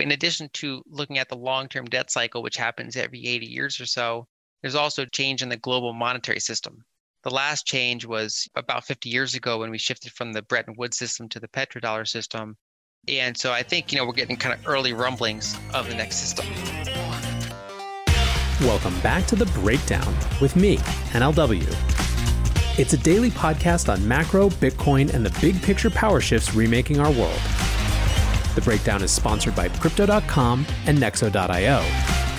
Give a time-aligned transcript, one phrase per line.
[0.00, 3.86] In addition to looking at the long-term debt cycle, which happens every 80 years or
[3.86, 4.26] so,
[4.60, 6.84] there's also change in the global monetary system.
[7.22, 10.98] The last change was about 50 years ago when we shifted from the Bretton Woods
[10.98, 12.56] system to the petrodollar system.
[13.06, 16.16] And so I think, you know, we're getting kind of early rumblings of the next
[16.16, 16.46] system.
[18.62, 20.78] Welcome back to The Breakdown with me,
[21.12, 21.62] NLW.
[22.80, 27.12] It's a daily podcast on macro, Bitcoin, and the big picture power shifts remaking our
[27.12, 27.40] world.
[28.54, 31.80] The Breakdown is sponsored by Crypto.com and Nexo.io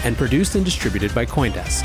[0.06, 1.84] and produced and distributed by Coindesk.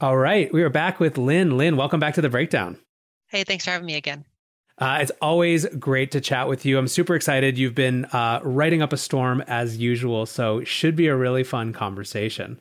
[0.00, 1.56] All right, we are back with Lyn.
[1.56, 2.76] Lyn, welcome back to the breakdown.
[3.28, 4.24] Hey, thanks for having me again.
[4.78, 6.78] Uh, it's always great to chat with you.
[6.78, 7.56] I'm super excited.
[7.56, 11.72] You've been uh, writing up a storm as usual, so should be a really fun
[11.72, 12.60] conversation.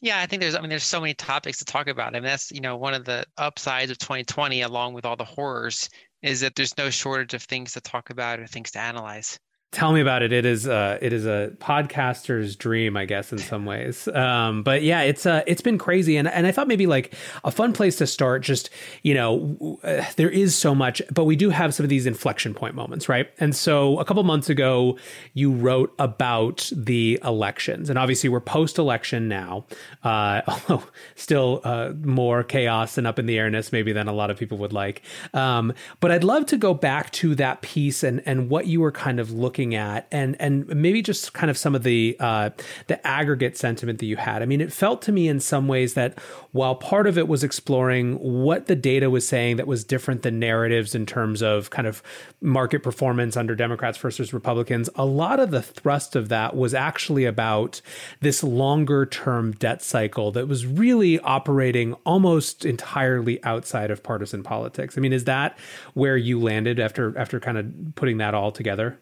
[0.00, 2.08] Yeah, I think there's I mean there's so many topics to talk about.
[2.08, 5.24] I mean that's you know one of the upsides of 2020 along with all the
[5.24, 5.90] horrors
[6.22, 9.38] is that there's no shortage of things to talk about or things to analyze.
[9.72, 10.32] Tell me about it.
[10.32, 14.08] It is uh it is a podcaster's dream, I guess, in some ways.
[14.08, 17.14] Um, but yeah, it's uh it's been crazy, and and I thought maybe like
[17.44, 18.42] a fun place to start.
[18.42, 18.68] Just
[19.04, 22.52] you know, uh, there is so much, but we do have some of these inflection
[22.52, 23.30] point moments, right?
[23.38, 24.98] And so a couple months ago,
[25.34, 29.66] you wrote about the elections, and obviously we're post election now.
[30.02, 30.82] Uh, although
[31.14, 34.58] still uh, more chaos and up in the airness maybe than a lot of people
[34.58, 35.02] would like.
[35.32, 38.90] Um, but I'd love to go back to that piece and and what you were
[38.90, 42.48] kind of looking looking at and and maybe just kind of some of the uh,
[42.86, 44.42] the aggregate sentiment that you had.
[44.42, 46.18] I mean, it felt to me in some ways that
[46.52, 50.38] while part of it was exploring what the data was saying that was different than
[50.38, 52.02] narratives in terms of kind of
[52.40, 57.26] market performance under Democrats versus Republicans, a lot of the thrust of that was actually
[57.26, 57.82] about
[58.20, 64.96] this longer term debt cycle that was really operating almost entirely outside of partisan politics.
[64.96, 65.58] I mean, is that
[65.92, 68.98] where you landed after after kind of putting that all together?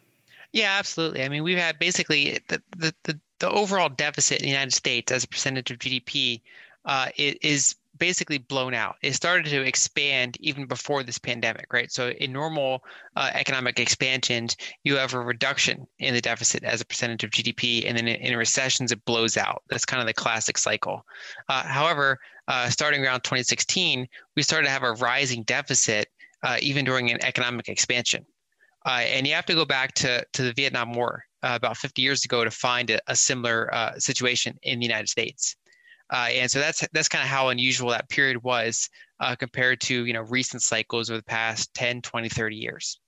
[0.53, 1.23] Yeah, absolutely.
[1.23, 5.13] I mean, we've had basically the the, the, the overall deficit in the United States
[5.13, 6.41] as a percentage of GDP
[6.85, 8.97] uh, is basically blown out.
[9.03, 11.91] It started to expand even before this pandemic, right?
[11.91, 12.85] So in normal
[13.17, 17.87] uh, economic expansions, you have a reduction in the deficit as a percentage of GDP,
[17.87, 19.63] and then in, in recessions it blows out.
[19.69, 21.05] That's kind of the classic cycle.
[21.49, 26.09] Uh, however, uh, starting around 2016, we started to have a rising deficit
[26.43, 28.25] uh, even during an economic expansion.
[28.87, 32.01] Uh, and you have to go back to, to the Vietnam War uh, about 50
[32.01, 35.57] years ago to find a, a similar situation in the United States.
[36.11, 38.89] Uh, and so that's that's kind of how unusual that period was
[39.21, 43.01] uh, compared to you know recent cycles over the past 10 20 30 years.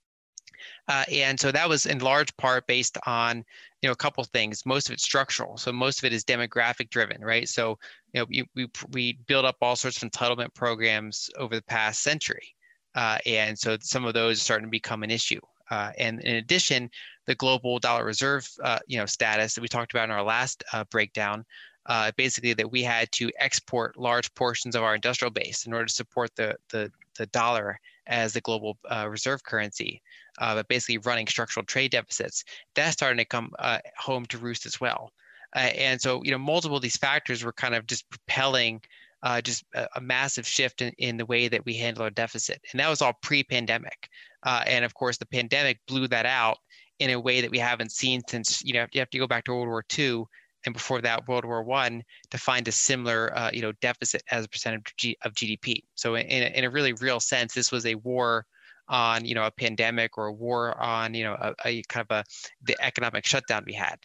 [0.89, 3.39] Uh, and so that was in large part based on
[3.81, 4.67] you know a couple things.
[4.67, 7.49] Most of it's structural so most of it is demographic driven right?
[7.49, 7.79] So
[8.13, 12.03] you know we, we, we build up all sorts of entitlement programs over the past
[12.03, 12.55] century
[12.95, 15.41] uh, and so some of those are starting to become an issue
[15.71, 16.91] uh, and in addition,
[17.27, 20.65] the global dollar reserve, uh, you know, status that we talked about in our last
[20.73, 21.45] uh, breakdown
[21.87, 25.87] uh, basically that we had to export large portions of our industrial base in order
[25.87, 30.03] to support the, the, the dollar as the global uh, reserve currency,
[30.39, 32.45] uh, but basically running structural trade deficits.
[32.75, 33.53] That's starting to come
[33.97, 35.11] home to roost as well.
[35.55, 38.83] And so, you know, multiple of these factors were kind of just propelling
[39.23, 42.61] uh, just a, a, massive shift in, in the way that we handle our deficit.
[42.73, 44.09] And that was all pre-pandemic.
[44.45, 46.59] and of course, the pandemic blew that out
[46.99, 49.45] in a way that we haven't seen since, you know, you have to go back
[49.45, 50.25] to World War II
[50.67, 54.45] and before that World War One to find a similar uh, you know deficit as
[54.45, 55.83] a percentage of, G- of GDP.
[55.95, 58.45] So in, in a really real sense, this was a war
[58.89, 62.17] on you know a pandemic or a war on you know a, a kind of
[62.17, 62.25] a
[62.63, 63.97] the economic shutdown we had.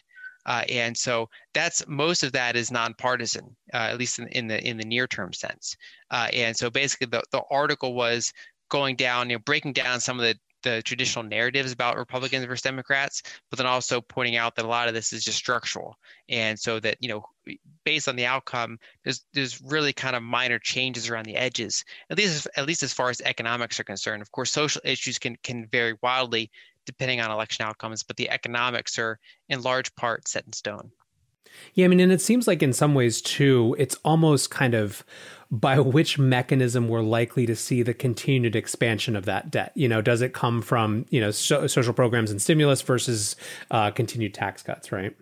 [0.46, 4.64] Uh, and so that's most of that is nonpartisan, uh, at least in, in, the
[4.66, 5.76] in the near term sense.
[6.10, 8.32] Uh, and so basically, the, the article was
[8.68, 12.62] going down, you know, breaking down some of the the traditional narratives about Republicans versus
[12.62, 15.96] Democrats, but then also pointing out that a lot of this is just structural.
[16.28, 17.24] And so that, you know,
[17.84, 22.18] based on the outcome, there's there's really kind of minor changes around the edges, at
[22.18, 24.22] least at least as far as economics are concerned.
[24.22, 26.50] Of course, social issues can can vary wildly
[26.86, 29.18] depending on election outcomes, but the economics are
[29.48, 30.90] in large part set in stone.
[31.74, 35.04] Yeah, I mean, and it seems like in some ways too, it's almost kind of
[35.50, 39.72] by which mechanism we're likely to see the continued expansion of that debt.
[39.74, 43.36] You know, does it come from you know so, social programs and stimulus versus
[43.70, 45.14] uh, continued tax cuts, right?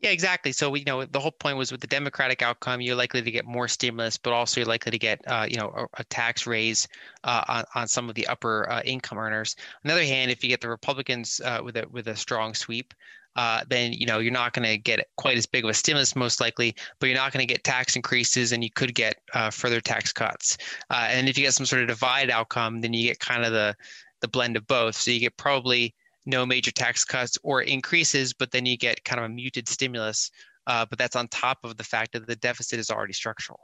[0.00, 0.52] Yeah, exactly.
[0.52, 3.46] So you know the whole point was with the Democratic outcome, you're likely to get
[3.46, 6.86] more stimulus, but also you're likely to get uh, you know a, a tax raise
[7.24, 9.56] uh, on, on some of the upper uh, income earners.
[9.84, 12.52] On the other hand, if you get the Republicans uh, with a with a strong
[12.52, 12.92] sweep,
[13.36, 16.14] uh, then you know you're not going to get quite as big of a stimulus
[16.14, 19.48] most likely, but you're not going to get tax increases, and you could get uh,
[19.50, 20.58] further tax cuts.
[20.90, 23.74] And if you get some sort of divide outcome, then you get kind of the
[24.20, 24.94] the blend of both.
[24.96, 25.94] So you get probably
[26.26, 30.30] no major tax cuts or increases, but then you get kind of a muted stimulus.
[30.66, 33.60] Uh, but that's on top of the fact that the deficit is already structural.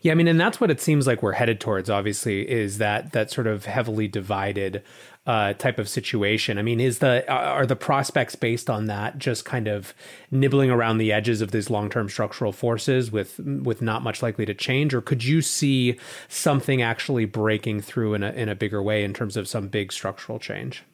[0.00, 1.88] Yeah, I mean, and that's what it seems like we're headed towards.
[1.88, 4.82] Obviously, is that that sort of heavily divided
[5.26, 6.58] uh, type of situation.
[6.58, 9.94] I mean, is the are the prospects based on that just kind of
[10.30, 14.46] nibbling around the edges of these long term structural forces with with not much likely
[14.46, 15.98] to change, or could you see
[16.28, 19.92] something actually breaking through in a in a bigger way in terms of some big
[19.92, 20.84] structural change?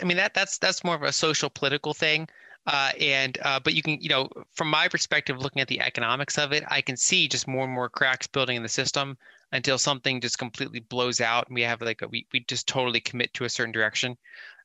[0.00, 2.28] I mean, that that's that's more of a social political thing.
[2.66, 6.38] Uh, and uh, but you can you know from my perspective looking at the economics
[6.38, 9.18] of it i can see just more and more cracks building in the system
[9.52, 13.00] until something just completely blows out and we have like a, we, we just totally
[13.00, 14.16] commit to a certain direction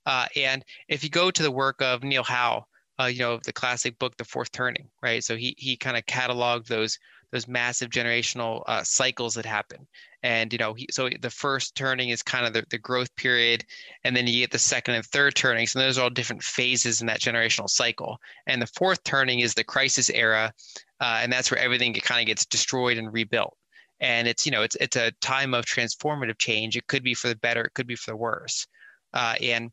[0.06, 2.66] uh, and if you go to the work of neil howe
[3.02, 6.06] uh, you know the classic book the fourth turning right so he he kind of
[6.06, 6.98] cataloged those
[7.32, 9.88] those massive generational uh, cycles that happen.
[10.24, 13.64] And you know he, so the first turning is kind of the, the growth period
[14.04, 17.02] and then you get the second and third turnings and those are all different phases
[17.02, 18.20] in that generational cycle.
[18.48, 20.54] And the fourth turning is the crisis era
[21.00, 23.56] uh, and that's where everything kind of gets destroyed and rebuilt.
[24.02, 26.76] And it's you know it's it's a time of transformative change.
[26.76, 28.68] It could be for the better it could be for the worse.
[29.14, 29.72] Uh, and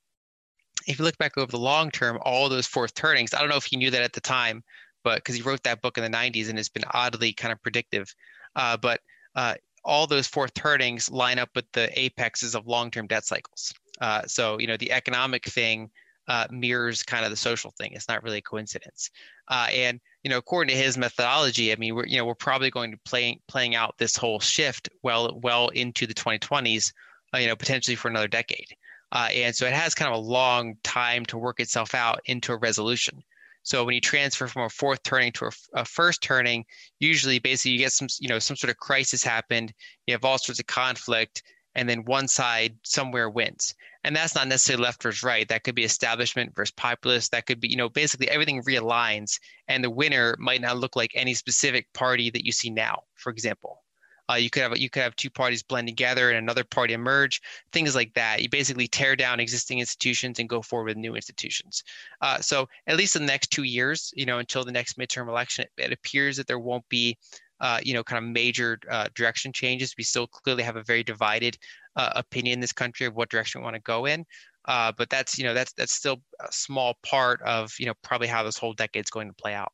[0.87, 3.57] if you look back over the long term all those fourth turnings i don't know
[3.57, 4.63] if he knew that at the time
[5.07, 7.63] but because he wrote that book in the 90s and it's been oddly kind of
[7.63, 8.13] predictive
[8.57, 9.01] uh, but
[9.37, 13.73] uh, all those fourth turnings line up with the apexes of long-term debt cycles.
[14.01, 15.91] Uh, so you know the economic thing
[16.29, 17.93] uh, mirrors kind of the social thing.
[17.93, 19.11] It's not really a coincidence.
[19.49, 22.71] Uh, and you know, according to his methodology, I mean, we're you know we're probably
[22.71, 26.93] going to play playing out this whole shift well well into the 2020s.
[27.35, 28.69] Uh, you know, potentially for another decade.
[29.13, 32.57] And so it has kind of a long time to work itself out into a
[32.57, 33.23] resolution.
[33.67, 36.65] So when you transfer from a fourth turning to a, a, first turning,
[37.01, 39.73] usually basically you get some, you know, some sort of crisis happened.
[40.07, 41.43] You have all sorts of conflict,
[41.75, 43.75] and then one side somewhere wins.
[44.05, 45.49] And that's not necessarily left versus right.
[45.49, 47.33] That could be establishment versus populist.
[47.33, 51.11] That could be, you know, basically everything realigns, and the winner might not look like
[51.17, 53.83] any specific party that you see now, for example.
[54.31, 57.41] Uh, you could have you could have two parties blend together and another party emerge.
[57.73, 58.43] Things like that.
[58.43, 61.85] You basically tear down existing institutions and go forward with new institutions.
[62.21, 65.29] Uh, so at least in the next two years, you know, until the next midterm
[65.29, 67.17] election, it, it appears that there won't be,
[67.61, 69.95] uh, you know, kind of major uh, direction changes.
[69.97, 71.57] We still clearly have a very divided
[71.95, 74.25] uh, opinion in this country of what direction we want to go in.
[74.67, 78.27] Uh, but that's you know that's that's still a small part of you know probably
[78.27, 79.73] how this whole decade is going to play out.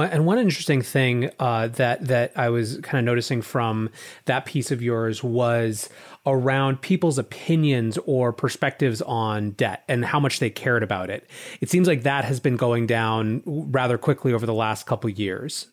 [0.00, 3.90] And one interesting thing uh, that that I was kind of noticing from
[4.24, 5.88] that piece of yours was
[6.26, 11.28] around people's opinions or perspectives on debt and how much they cared about it.
[11.60, 15.68] It seems like that has been going down rather quickly over the last couple years.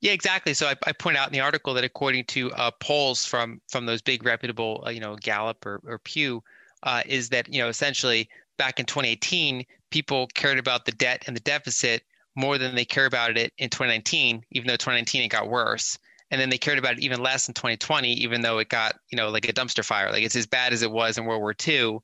[0.00, 0.52] Yeah, exactly.
[0.52, 3.86] So I, I point out in the article that according to uh, polls from from
[3.86, 6.42] those big reputable, uh, you know, Gallup or, or Pew,
[6.82, 11.34] uh, is that you know essentially back in 2018, people cared about the debt and
[11.34, 12.02] the deficit
[12.36, 15.98] more than they care about it in 2019, even though 2019 it got worse.
[16.30, 19.16] And then they cared about it even less in 2020, even though it got, you
[19.16, 20.10] know, like a dumpster fire.
[20.10, 21.98] Like it's as bad as it was in World War II.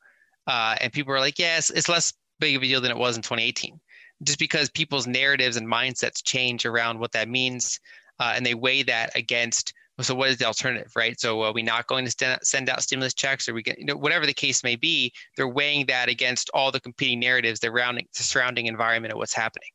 [0.46, 3.16] Uh, and people are like, yes, it's less big of a deal than it was
[3.16, 3.80] in 2018.
[4.22, 7.80] Just because people's narratives and mindsets change around what that means.
[8.18, 9.72] Uh, and they weigh that against
[10.02, 12.82] so what is the alternative right so are we not going to st- send out
[12.82, 16.08] stimulus checks or we get you know whatever the case may be they're weighing that
[16.08, 19.68] against all the competing narratives the, surrounding the surrounding environment of what's happening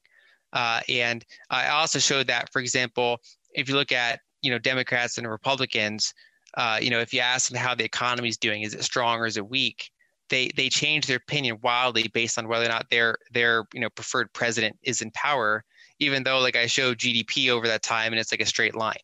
[0.54, 3.20] uh, and I also showed that, for example,
[3.54, 6.14] if you look at you know Democrats and Republicans,
[6.56, 9.20] uh, you know if you ask them how the economy is doing, is it strong
[9.20, 9.90] or is it weak?
[10.30, 13.90] They they change their opinion wildly based on whether or not their their you know
[13.90, 15.64] preferred president is in power.
[16.00, 19.00] Even though like I showed GDP over that time and it's like a straight line,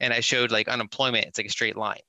[0.00, 2.00] and I showed like unemployment, it's like a straight line.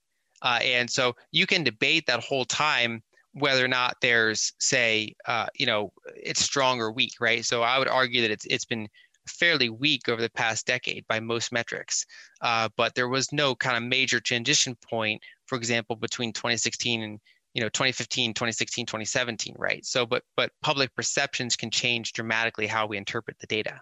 [0.41, 3.01] Uh, and so you can debate that whole time
[3.39, 7.45] whether or not there's say uh, you know it's strong or weak right?
[7.45, 8.87] So i would argue that it's it's been
[9.27, 12.05] fairly weak over the past decade by most metrics.
[12.41, 17.19] Uh, but there was no kind of major transition point for example between 2016 and
[17.53, 19.85] you know 2015 2016 2017 right?
[19.85, 23.79] So but but public perceptions can change dramatically how we interpret the data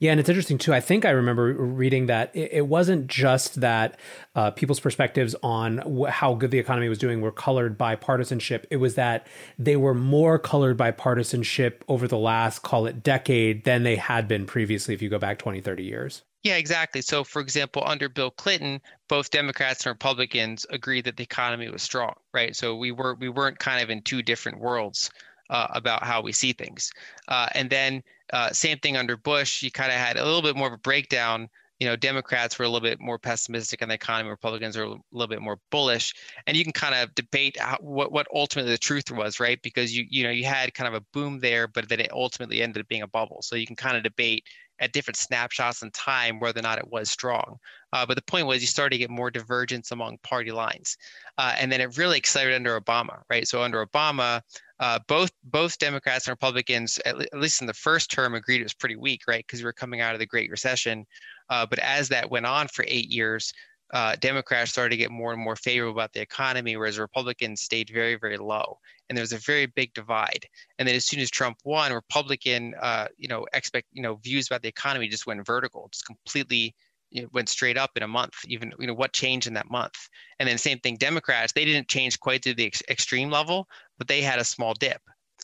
[0.00, 0.74] yeah, and it's interesting too.
[0.74, 3.98] I think I remember reading that it, wasn't just that
[4.34, 8.66] uh, people's perspectives on wh- how good the economy was doing were colored by partisanship.
[8.70, 9.26] It was that
[9.58, 14.26] they were more colored by partisanship over the last, call it decade, than they had
[14.26, 16.22] been previously if you go back 20, 30 years.
[16.42, 17.00] Yeah, exactly.
[17.00, 21.82] So, for example, under Bill Clinton, both Democrats and Republicans agreed that the economy was
[21.82, 22.54] strong, right?
[22.54, 25.10] So we were we weren't kind of in two different worlds
[25.50, 26.90] uh, about how we see things.
[27.28, 30.56] Uh, and then uh, same thing under Bush, you kind of had a little bit
[30.56, 31.48] more of a breakdown.
[31.80, 34.30] You know, Democrats were a little bit more pessimistic on the economy.
[34.30, 36.14] Republicans are a little bit more bullish,
[36.46, 39.60] and you can kind of debate how, what what ultimately the truth was, right?
[39.60, 42.62] Because you you know you had kind of a boom there, but then it ultimately
[42.62, 43.42] ended up being a bubble.
[43.42, 44.44] So you can kind of debate
[44.80, 47.58] at different snapshots in time whether or not it was strong.
[47.92, 50.96] Uh, but the point was you started to get more divergence among party lines,
[51.38, 53.46] uh, and then it really accelerated under Obama, right?
[53.46, 54.40] So under Obama,
[54.80, 58.60] uh, both both Democrats and Republicans, at, le- at, least in the first term, agreed
[58.60, 59.44] it was pretty weak, right?
[59.46, 61.06] Because we were coming out of the Great Recession.
[61.50, 63.52] Uh, but as that went on for eight years,
[63.92, 67.90] uh, Democrats started to get more and more favorable about the economy, whereas Republicans stayed
[67.90, 68.78] very, very low.
[69.08, 70.46] And there was a very big divide.
[70.78, 74.46] And then as soon as Trump won, Republican, uh, you know, expect, you know, views
[74.46, 76.74] about the economy just went vertical, just completely
[77.10, 78.34] you know, went straight up in a month.
[78.46, 80.08] Even you know what changed in that month.
[80.38, 84.08] And then same thing, Democrats, they didn't change quite to the ex- extreme level, but
[84.08, 85.00] they had a small dip.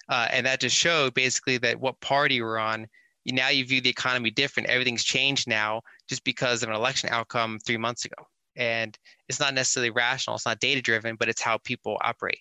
[0.09, 2.88] Uh, and that just showed basically that what party we're on
[3.26, 4.68] now you view the economy different.
[4.68, 8.26] Everything's changed now just because of an election outcome three months ago.
[8.56, 8.96] And
[9.28, 12.40] it's not necessarily rational, it's not data driven, but it's how people operate.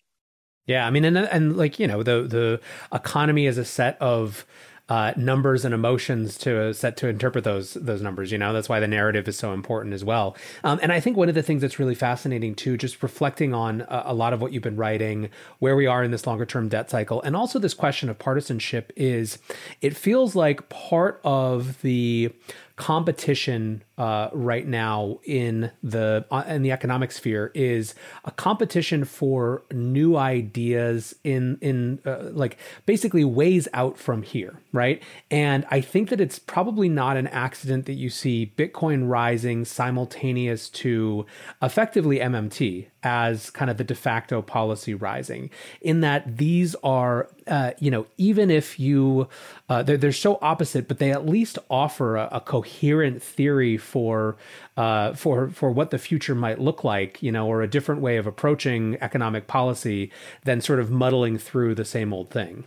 [0.65, 2.61] Yeah, I mean, and and like you know, the the
[2.93, 4.45] economy is a set of
[4.89, 8.31] uh, numbers and emotions to uh, set to interpret those those numbers.
[8.31, 10.35] You know, that's why the narrative is so important as well.
[10.63, 13.81] Um, and I think one of the things that's really fascinating too, just reflecting on
[13.81, 15.29] a, a lot of what you've been writing,
[15.59, 18.91] where we are in this longer term debt cycle, and also this question of partisanship
[18.95, 19.37] is,
[19.81, 22.31] it feels like part of the
[22.79, 27.93] competition uh, right now in the uh, in the economic sphere is
[28.23, 35.03] a competition for new ideas in in uh, like basically ways out from here, right?
[35.29, 40.69] And I think that it's probably not an accident that you see Bitcoin rising simultaneous
[40.69, 41.25] to
[41.61, 45.49] effectively MMT as kind of the de facto policy rising.
[45.81, 49.27] In that these are, uh, you know, even if you
[49.69, 54.37] uh, they're, they're so opposite, but they at least offer a, a coherent theory for
[54.77, 58.17] uh, for for what the future might look like, you know, or a different way
[58.17, 60.11] of approaching economic policy
[60.43, 62.63] than sort of muddling through the same old thing.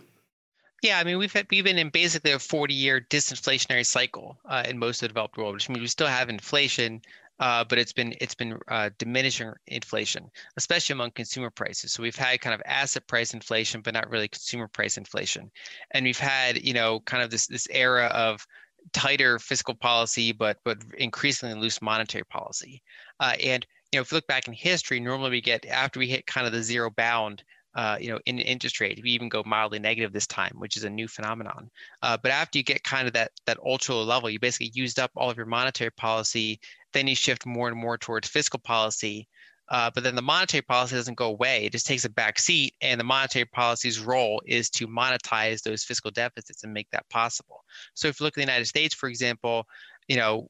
[0.83, 4.63] Yeah, I mean we've had, we've been in basically a 40 year disinflationary cycle uh,
[4.67, 7.01] in most of the developed world, which means we still have inflation,
[7.39, 11.91] uh, but it's been it's been uh, diminishing inflation, especially among consumer prices.
[11.91, 15.51] So we've had kind of asset price inflation, but not really consumer price inflation,
[15.91, 18.45] and we've had you know kind of this this era of
[18.91, 22.81] tighter fiscal policy, but but increasingly loose monetary policy.
[23.19, 26.07] Uh, and you know, if you look back in history, normally we get after we
[26.07, 27.43] hit kind of the zero bound,
[27.75, 30.83] uh, you know, in interest rate, we even go mildly negative this time, which is
[30.83, 31.69] a new phenomenon.
[32.01, 34.99] Uh, but after you get kind of that that ultra low level, you basically used
[34.99, 36.59] up all of your monetary policy.
[36.93, 39.27] Then you shift more and more towards fiscal policy.
[39.69, 42.75] Uh, but then the monetary policy doesn't go away; it just takes a back seat,
[42.81, 47.63] and the monetary policy's role is to monetize those fiscal deficits and make that possible.
[47.93, 49.65] So, if you look at the United States, for example,
[50.07, 50.49] you know,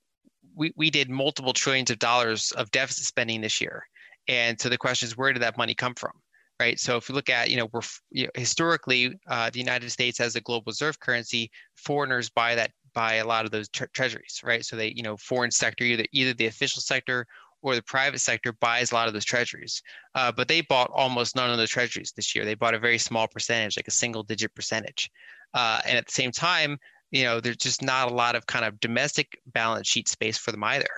[0.55, 3.85] we, we did multiple trillions of dollars of deficit spending this year,
[4.27, 6.11] and so the question is, where did that money come from?
[6.59, 6.79] Right.
[6.79, 7.81] So if you look at, you know, we're
[8.11, 12.71] you know, historically uh, the United States as a global reserve currency, foreigners buy that
[12.93, 14.65] buy a lot of those tre- treasuries, right?
[14.65, 17.25] So they, you know, foreign sector, either either the official sector
[17.61, 19.81] or the private sector buys a lot of those treasuries.
[20.15, 22.43] Uh, but they bought almost none of those treasuries this year.
[22.45, 25.09] They bought a very small percentage, like a single digit percentage.
[25.53, 26.77] Uh, and at the same time,
[27.11, 30.51] you know, there's just not a lot of kind of domestic balance sheet space for
[30.51, 30.89] them either.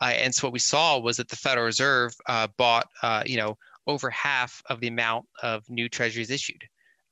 [0.00, 3.36] Uh, and so what we saw was that the Federal Reserve uh, bought, uh, you
[3.36, 3.56] know,
[3.86, 6.62] over half of the amount of new treasuries issued.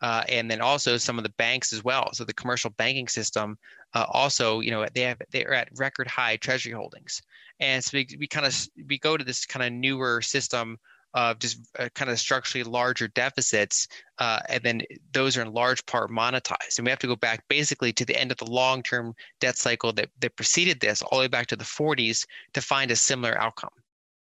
[0.02, 2.10] Uh, and then also some of the banks as well.
[2.12, 3.58] So the commercial banking system
[3.94, 7.20] uh, also, you know, they have they're at record high treasury holdings.
[7.58, 8.56] And so we, we kind of
[8.88, 10.78] we go to this kind of newer system
[11.14, 13.88] of just uh, kind of structurally larger deficits,
[14.18, 16.78] uh, and then those are in large part monetized.
[16.78, 19.92] And we have to go back basically to the end of the long-term debt cycle
[19.94, 23.36] that, that preceded this, all the way back to the 40s, to find a similar
[23.40, 23.70] outcome.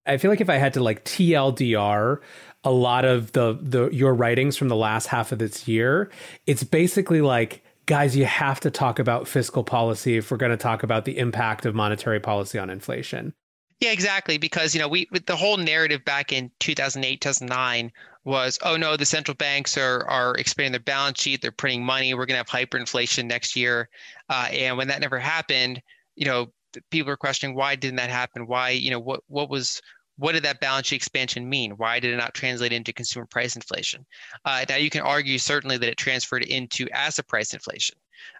[0.06, 2.20] I feel like if I had to like TLDR
[2.64, 6.10] a lot of the the your writings from the last half of this year,
[6.46, 10.58] it's basically like guys, you have to talk about fiscal policy if we're going to
[10.58, 13.34] talk about the impact of monetary policy on inflation.
[13.82, 14.38] Yeah, exactly.
[14.38, 17.92] Because you know, we the whole narrative back in 2008, 2009
[18.24, 22.14] was, oh no, the central banks are are expanding their balance sheet, they're printing money,
[22.14, 23.90] we're going to have hyperinflation next year,
[24.30, 25.82] uh, and when that never happened,
[26.16, 26.52] you know,
[26.92, 28.46] people are questioning why didn't that happen?
[28.46, 29.82] Why, you know, what what was
[30.22, 31.72] what did that balance sheet expansion mean?
[31.72, 34.06] Why did it not translate into consumer price inflation?
[34.46, 37.98] Uh, now you can argue certainly that it transferred into asset price inflation,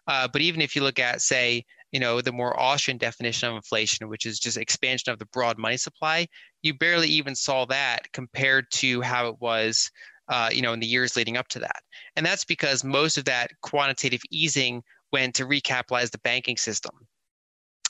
[0.08, 3.56] uh, but even if you look at say you know, the more Austrian definition of
[3.56, 6.28] inflation, which is just expansion of the broad money supply,
[6.62, 9.92] you barely even saw that compared to how it was,
[10.30, 11.82] uh, you know, in the years leading up to that.
[12.16, 16.96] And that's because most of that quantitative easing went to recapitalize the banking system.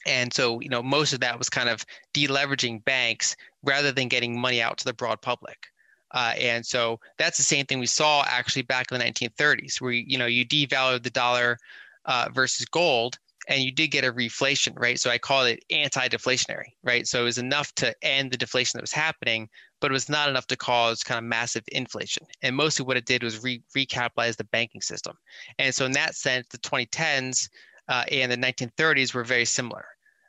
[0.05, 4.39] And so, you know, most of that was kind of deleveraging banks rather than getting
[4.39, 5.67] money out to the broad public.
[6.13, 9.91] Uh, and so that's the same thing we saw actually back in the 1930s, where
[9.91, 11.57] you know you devalued the dollar
[12.05, 14.99] uh, versus gold, and you did get a reflation, right?
[14.99, 17.07] So I call it anti-deflationary, right?
[17.07, 20.29] So it was enough to end the deflation that was happening, but it was not
[20.29, 22.27] enough to cause kind of massive inflation.
[22.41, 25.17] And mostly what it did was re- recapitalize the banking system.
[25.57, 27.49] And so in that sense, the 2010s
[27.91, 29.85] uh, and the 1930s were very similar.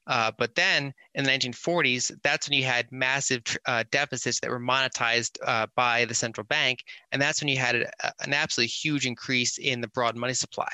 [0.08, 4.58] Uh, but then in the 1940s, that's when you had massive uh, deficits that were
[4.58, 6.80] monetized uh, by the central bank.
[7.12, 10.68] And that's when you had a, an absolutely huge increase in the broad money supply.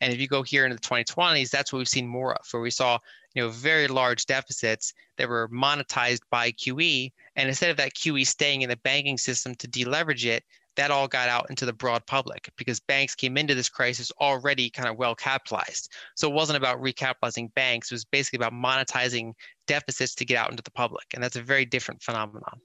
[0.00, 2.62] And if you go here into the 2020s, that's what we've seen more of, where
[2.62, 2.98] we saw
[3.34, 8.26] you know very large deficits that were monetized by QE, and instead of that QE
[8.26, 10.42] staying in the banking system to deleverage it,
[10.76, 14.70] that all got out into the broad public because banks came into this crisis already
[14.70, 15.92] kind of well capitalized.
[16.14, 19.32] So it wasn't about recapitalizing banks; it was basically about monetizing
[19.66, 22.60] deficits to get out into the public, and that's a very different phenomenon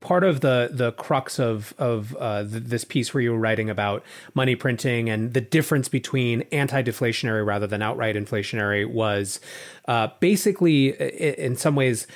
[0.00, 3.68] part of the the crux of of uh, th- this piece where you were writing
[3.68, 4.02] about
[4.34, 9.40] money printing and the difference between anti-deflationary rather than outright inflationary was
[9.88, 10.88] uh, basically
[11.38, 12.06] in some ways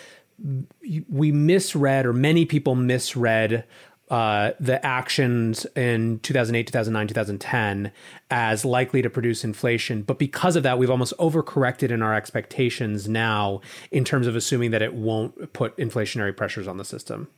[1.09, 3.64] we misread or many people misread
[4.11, 7.93] uh, the actions in 2008, 2009, 2010
[8.31, 10.03] as likely to produce inflation.
[10.03, 14.73] But because of that, we've almost overcorrected in our expectations now in terms of assuming
[14.73, 17.29] that it won't put inflationary pressures on the system.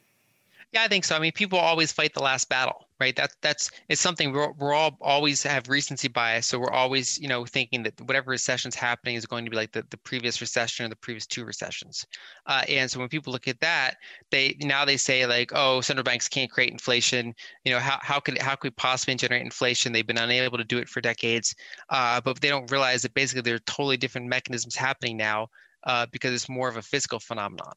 [0.73, 1.17] Yeah, I think so.
[1.17, 3.15] I mean, people always fight the last battle, right?
[3.15, 7.29] That's that's it's something we're we're all always have recency bias, so we're always you
[7.29, 10.87] know thinking that whatever recession's happening is going to be like the, the previous recession
[10.87, 12.07] or the previous two recessions,
[12.47, 13.97] uh, and so when people look at that,
[14.31, 17.35] they now they say like, oh, central banks can't create inflation.
[17.65, 19.93] You know, how how could how could we possibly generate inflation?
[19.93, 21.55] They've been unable to do it for decades,
[21.91, 25.49] uh, but they don't realize that basically there are totally different mechanisms happening now
[25.85, 27.73] uh, because it's more of a fiscal phenomenon.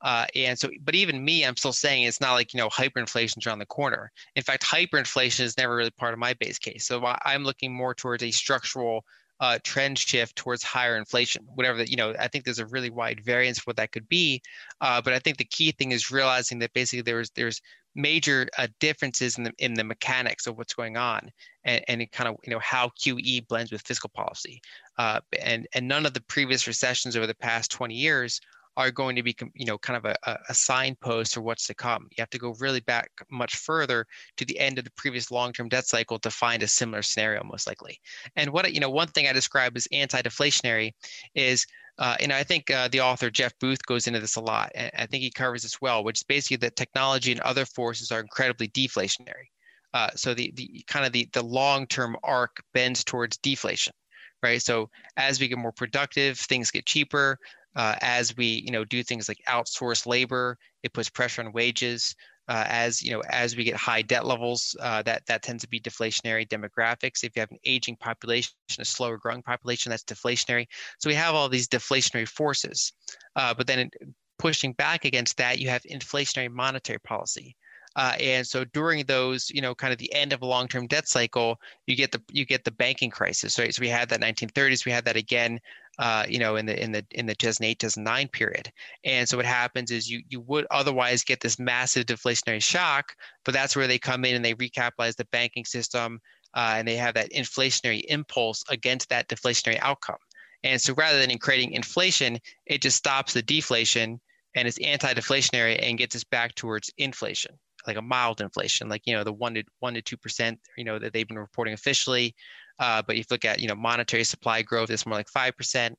[0.00, 3.46] Uh, and so, but even me, I'm still saying it's not like, you know, hyperinflation's
[3.46, 4.10] around the corner.
[4.36, 6.86] In fact, hyperinflation is never really part of my base case.
[6.86, 9.04] So I'm looking more towards a structural
[9.40, 12.90] uh, trend shift towards higher inflation, whatever that, you know, I think there's a really
[12.90, 14.42] wide variance for what that could be.
[14.80, 17.60] Uh, but I think the key thing is realizing that basically there's, there's
[17.94, 21.30] major uh, differences in the, in the mechanics of what's going on
[21.64, 24.60] and, and kind of, you know, how QE blends with fiscal policy.
[24.98, 28.40] Uh, and, and none of the previous recessions over the past 20 years
[28.78, 32.06] are going to be, you know, kind of a, a signpost for what's to come.
[32.12, 35.68] You have to go really back much further to the end of the previous long-term
[35.68, 37.98] debt cycle to find a similar scenario, most likely.
[38.36, 40.92] And what you know, one thing I describe as anti-deflationary
[41.34, 41.66] is
[41.98, 44.70] uh, and I think uh, the author Jeff Booth goes into this a lot.
[44.76, 48.12] And I think he covers this well, which is basically that technology and other forces
[48.12, 49.48] are incredibly deflationary.
[49.92, 53.92] Uh, so the the kind of the the long term arc bends towards deflation,
[54.40, 54.62] right?
[54.62, 57.38] So as we get more productive, things get cheaper
[57.78, 62.14] uh, as we you know do things like outsource labor it puts pressure on wages
[62.48, 65.68] uh, as you know as we get high debt levels uh, that that tends to
[65.68, 67.22] be deflationary demographics.
[67.22, 70.66] If you have an aging population a slower growing population that's deflationary.
[70.98, 72.92] So we have all these deflationary forces
[73.36, 73.90] uh, but then
[74.38, 77.56] pushing back against that you have inflationary monetary policy.
[77.96, 81.08] Uh, and so during those, you know, kind of the end of a long-term debt
[81.08, 83.74] cycle, you get the you get the banking crisis, right?
[83.74, 85.58] So we had that 1930s, we had that again
[85.98, 88.70] uh, you know, in the in the in the 2008 2009 period.
[89.04, 93.52] And so what happens is you you would otherwise get this massive deflationary shock, but
[93.52, 96.20] that's where they come in and they recapitalize the banking system,
[96.54, 100.18] uh, and they have that inflationary impulse against that deflationary outcome.
[100.64, 104.20] And so rather than in creating inflation, it just stops the deflation
[104.56, 107.56] and it's anti-deflationary and gets us back towards inflation
[107.86, 110.84] like a mild inflation, like you know the one to one to two percent, you
[110.84, 112.34] know that they've been reporting officially,
[112.78, 115.56] uh, but if you look at you know monetary supply growth, it's more like five
[115.56, 115.98] percent,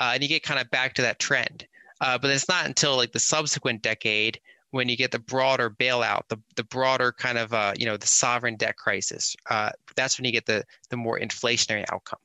[0.00, 1.66] uh, and you get kind of back to that trend.
[2.00, 4.40] Uh, but it's not until like the subsequent decade
[4.70, 8.06] when you get the broader bailout, the the broader kind of uh, you know the
[8.06, 9.36] sovereign debt crisis.
[9.48, 12.20] Uh, that's when you get the the more inflationary outcome.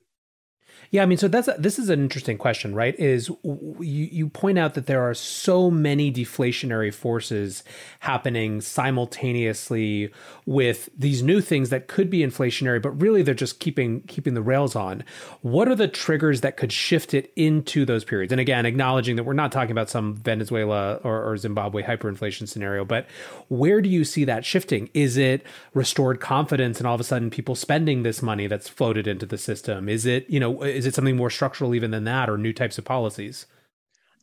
[0.95, 2.97] Yeah, I mean, so that's a, this is an interesting question, right?
[2.97, 7.65] Is you you point out that there are so many deflationary forces
[7.99, 10.09] happening simultaneously
[10.45, 14.41] with these new things that could be inflationary, but really they're just keeping keeping the
[14.41, 15.03] rails on.
[15.41, 18.31] What are the triggers that could shift it into those periods?
[18.31, 22.85] And again, acknowledging that we're not talking about some Venezuela or, or Zimbabwe hyperinflation scenario,
[22.85, 23.05] but
[23.49, 24.89] where do you see that shifting?
[24.93, 29.07] Is it restored confidence and all of a sudden people spending this money that's floated
[29.07, 29.89] into the system?
[29.89, 32.77] Is it you know is it something more structural even than that, or new types
[32.77, 33.45] of policies?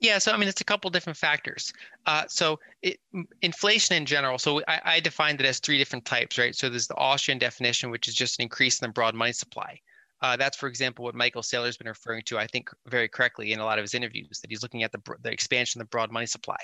[0.01, 1.72] Yeah, so I mean, it's a couple different factors.
[2.07, 2.98] Uh, so it,
[3.40, 4.37] inflation in general.
[4.37, 6.57] So I, I defined it as three different types, right?
[6.57, 9.79] So there's the Austrian definition, which is just an increase in the broad money supply.
[10.20, 13.59] Uh, that's, for example, what Michael Saylor's been referring to, I think, very correctly in
[13.61, 16.12] a lot of his interviews, that he's looking at the, the expansion of the broad
[16.12, 16.59] money supply.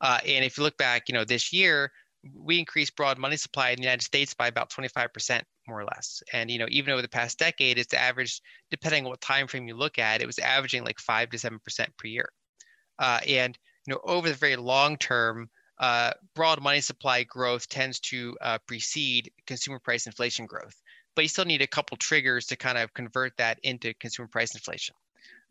[0.00, 1.92] Uh, and if you look back, you know, this year,
[2.34, 6.22] we increased broad money supply in the United States by about 25%, more or less.
[6.32, 9.68] And you know, even over the past decade, it's averaged, depending on what time frame
[9.68, 12.28] you look at, it was averaging like five to seven percent per year.
[12.98, 17.98] Uh, and you know, over the very long term, uh, broad money supply growth tends
[18.00, 20.74] to uh, precede consumer price inflation growth.
[21.14, 24.54] But you still need a couple triggers to kind of convert that into consumer price
[24.54, 24.94] inflation.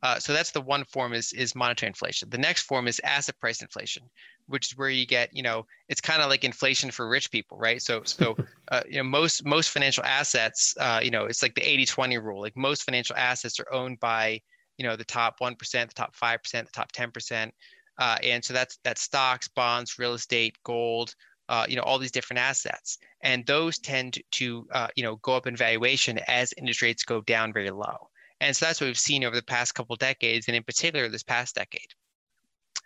[0.04, 2.30] Uh, so that's the one form is is monetary inflation.
[2.30, 4.04] The next form is asset price inflation,
[4.48, 7.58] which is where you get you know it's kind of like inflation for rich people,
[7.58, 7.82] right?
[7.82, 8.36] So so
[8.72, 12.42] uh, you know most most financial assets, uh, you know it's like the 80-20 rule.
[12.42, 14.42] Like most financial assets are owned by
[14.78, 17.54] you know the top one percent, the top five percent, the top ten percent,
[18.00, 21.14] uh, and so that's that's stocks, bonds, real estate, gold.
[21.50, 25.36] Uh, you know all these different assets, and those tend to uh, you know go
[25.36, 28.10] up in valuation as interest rates go down very low.
[28.42, 31.24] And so that's what we've seen over the past couple decades, and in particular this
[31.24, 31.94] past decade.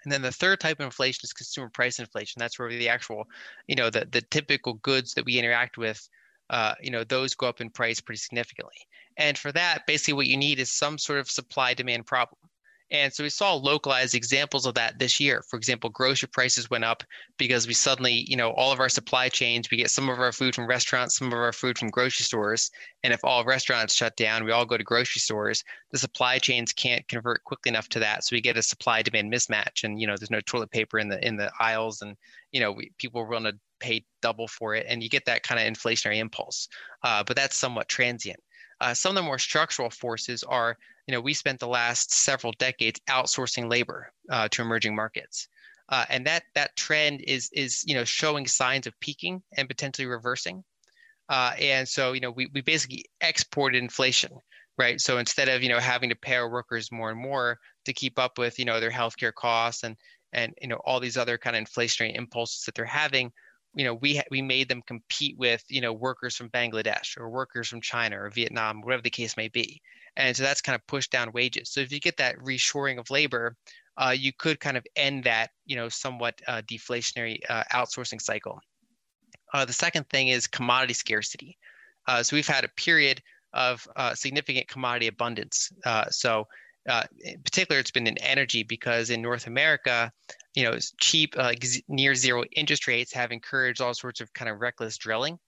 [0.03, 2.39] And then the third type of inflation is consumer price inflation.
[2.39, 3.25] That's where the actual,
[3.67, 6.07] you know, the, the typical goods that we interact with,
[6.49, 8.75] uh, you know, those go up in price pretty significantly.
[9.17, 12.37] And for that, basically what you need is some sort of supply demand problem.
[12.91, 15.43] And so we saw localized examples of that this year.
[15.49, 17.03] For example, grocery prices went up
[17.37, 20.31] because we suddenly, you know, all of our supply chains, we get some of our
[20.31, 22.69] food from restaurants, some of our food from grocery stores.
[23.03, 26.73] And if all restaurants shut down, we all go to grocery stores, the supply chains
[26.73, 28.23] can't convert quickly enough to that.
[28.23, 29.83] So we get a supply demand mismatch.
[29.83, 32.15] And, you know, there's no toilet paper in the in the aisles and,
[32.51, 34.85] you know, we, people are willing to pay double for it.
[34.87, 36.67] And you get that kind of inflationary impulse.
[37.03, 38.39] Uh, but that's somewhat transient.
[38.81, 42.53] Uh, some of the more structural forces are you know, we spent the last several
[42.57, 45.47] decades outsourcing labor uh, to emerging markets.
[45.89, 50.07] Uh, and that that trend is is you know showing signs of peaking and potentially
[50.07, 50.63] reversing.
[51.29, 54.31] Uh, and so you know we, we basically exported inflation,
[54.79, 54.99] right?
[54.99, 58.17] So instead of you know having to pay our workers more and more to keep
[58.17, 59.95] up with you know their healthcare costs and
[60.33, 63.31] and you know all these other kind of inflationary impulses that they're having,
[63.75, 67.67] you know we we made them compete with you know workers from Bangladesh or workers
[67.67, 69.81] from China or Vietnam, whatever the case may be
[70.17, 71.69] and so that's kind of pushed down wages.
[71.71, 73.55] So if you get that reshoring of labor,
[73.97, 78.59] uh, you could kind of end that you know somewhat uh, deflationary uh, outsourcing cycle.
[79.53, 81.57] Uh, the second thing is commodity scarcity.
[82.07, 83.21] Uh, so we've had a period
[83.53, 85.71] of significant commodity abundance.
[86.09, 86.45] so
[86.87, 90.11] uh, in particular, it's been in energy because in North America,
[90.53, 91.53] you know, cheap, uh,
[91.87, 95.39] near zero interest rates have encouraged all sorts of kind of reckless drilling.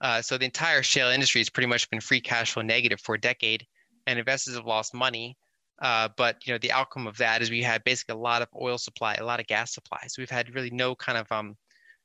[0.00, 3.14] Uh, so the entire shale industry has pretty much been free cash flow negative for
[3.14, 3.66] a decade,
[4.06, 5.36] and investors have lost money.
[5.80, 8.48] Uh, but you know, the outcome of that is we had basically a lot of
[8.60, 10.00] oil supply, a lot of gas supply.
[10.06, 11.56] So we've had really no kind of um,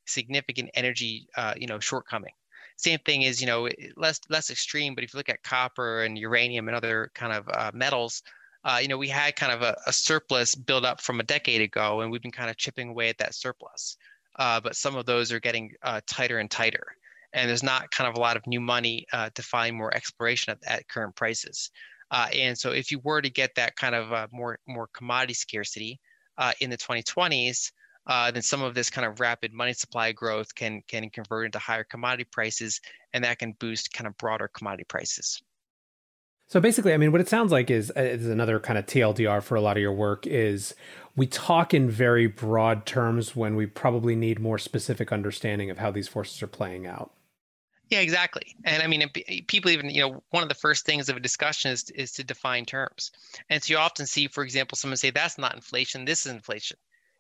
[0.06, 2.34] significant energy, uh, you know, shortcoming.
[2.78, 4.96] Same thing is, you know, less less extreme.
[4.96, 8.24] But if you look at copper and uranium and other kind of uh, metals,
[8.64, 11.62] uh, you know, we had kind of a, a, surplus built up from a decade
[11.62, 13.98] ago, and we've been kind of chipping away at that surplus.
[14.38, 16.86] Uh, but some of those are getting uh, tighter and tighter,
[17.34, 20.52] and there's not kind of a lot of new money uh, to find more exploration
[20.52, 21.72] at, at current prices.
[22.12, 25.34] Uh, and so, if you were to get that kind of uh, more more commodity
[25.34, 26.00] scarcity
[26.60, 27.72] in the 2020s,
[28.34, 31.84] then some of this kind of rapid money supply growth can can convert into higher
[31.84, 32.80] commodity prices,
[33.14, 35.42] and that can boost kind of broader commodity prices.
[36.52, 39.42] So basically, I mean, what it sounds like is, uh, is another kind of TLDR
[39.42, 40.76] for a lot of your work is
[41.16, 45.92] we talk in very broad terms when we probably need more specific understanding of how
[45.92, 47.14] these forces are playing out.
[47.88, 48.54] Yeah, exactly.
[48.66, 49.10] And I mean,
[49.48, 52.24] people even, you know, one of the first things of a discussion is, is to
[52.26, 53.12] define terms.
[53.50, 56.76] And so you often see, for example, someone say, that's not inflation, this is inflation.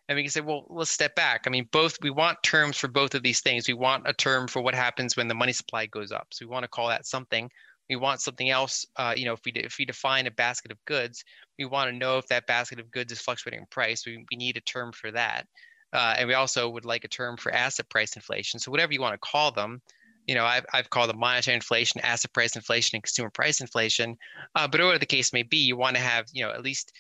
[0.10, 1.44] And we can say, well, let's step back.
[1.48, 3.66] I mean, both, we want terms for both of these things.
[3.66, 6.28] We want a term for what happens when the money supply goes up.
[6.32, 7.50] So we want to call that something
[7.92, 8.86] we want something else.
[8.96, 11.26] Uh, you know, if we if we define a basket of goods,
[11.60, 14.06] we want to know if that basket of goods is fluctuating in price.
[14.06, 15.46] We we need a term for that,
[15.92, 18.62] uh, and we also would like a term for asset price inflation.
[18.62, 19.82] So whatever you want to call them,
[20.26, 24.16] you know, I've I've called them monetary inflation, asset price inflation, and consumer price inflation.
[24.56, 26.94] Uh, but whatever the case may be, you want to have you know at least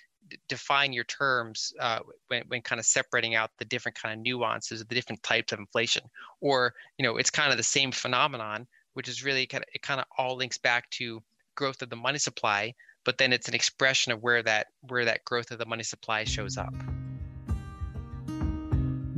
[0.49, 4.82] define your terms uh, when, when kind of separating out the different kind of nuances
[4.82, 6.04] of the different types of inflation
[6.39, 9.82] or you know it's kind of the same phenomenon which is really kind of it
[9.82, 11.21] kind of all links back to
[11.56, 12.73] growth of the money supply,
[13.04, 16.23] but then it's an expression of where that where that growth of the money supply
[16.23, 16.73] shows up.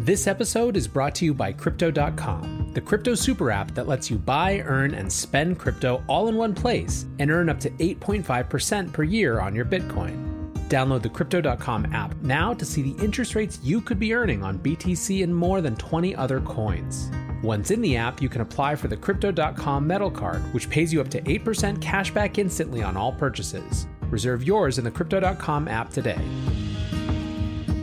[0.04, 4.18] This episode is brought to you by Crypto.com, the crypto super app that lets you
[4.18, 9.04] buy, earn, and spend crypto all in one place and earn up to 8.5% per
[9.04, 10.34] year on your Bitcoin.
[10.68, 14.60] Download the Crypto.com app now to see the interest rates you could be earning on
[14.60, 17.10] BTC and more than 20 other coins.
[17.44, 21.02] Once in the app, you can apply for the Crypto.com Metal Card, which pays you
[21.02, 23.86] up to 8% cash back instantly on all purchases.
[24.04, 26.22] Reserve yours in the Crypto.com app today.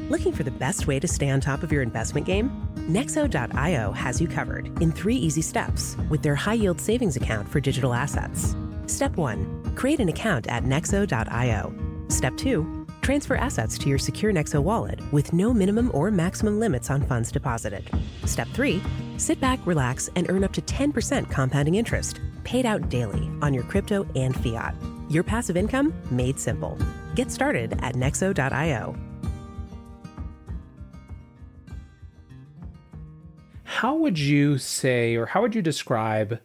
[0.09, 2.51] Looking for the best way to stay on top of your investment game?
[2.88, 7.61] Nexo.io has you covered in three easy steps with their high yield savings account for
[7.61, 8.57] digital assets.
[8.87, 11.75] Step 1 Create an account at Nexo.io.
[12.09, 12.80] Step 2
[13.11, 17.33] Transfer assets to your secure Nexo wallet with no minimum or maximum limits on funds
[17.33, 17.90] deposited.
[18.25, 18.81] Step 3
[19.16, 23.64] Sit back, relax, and earn up to 10% compounding interest, paid out daily on your
[23.64, 24.77] crypto and fiat.
[25.11, 26.79] Your passive income made simple.
[27.16, 28.94] Get started at nexo.io.
[33.64, 36.38] How would you say, or how would you describe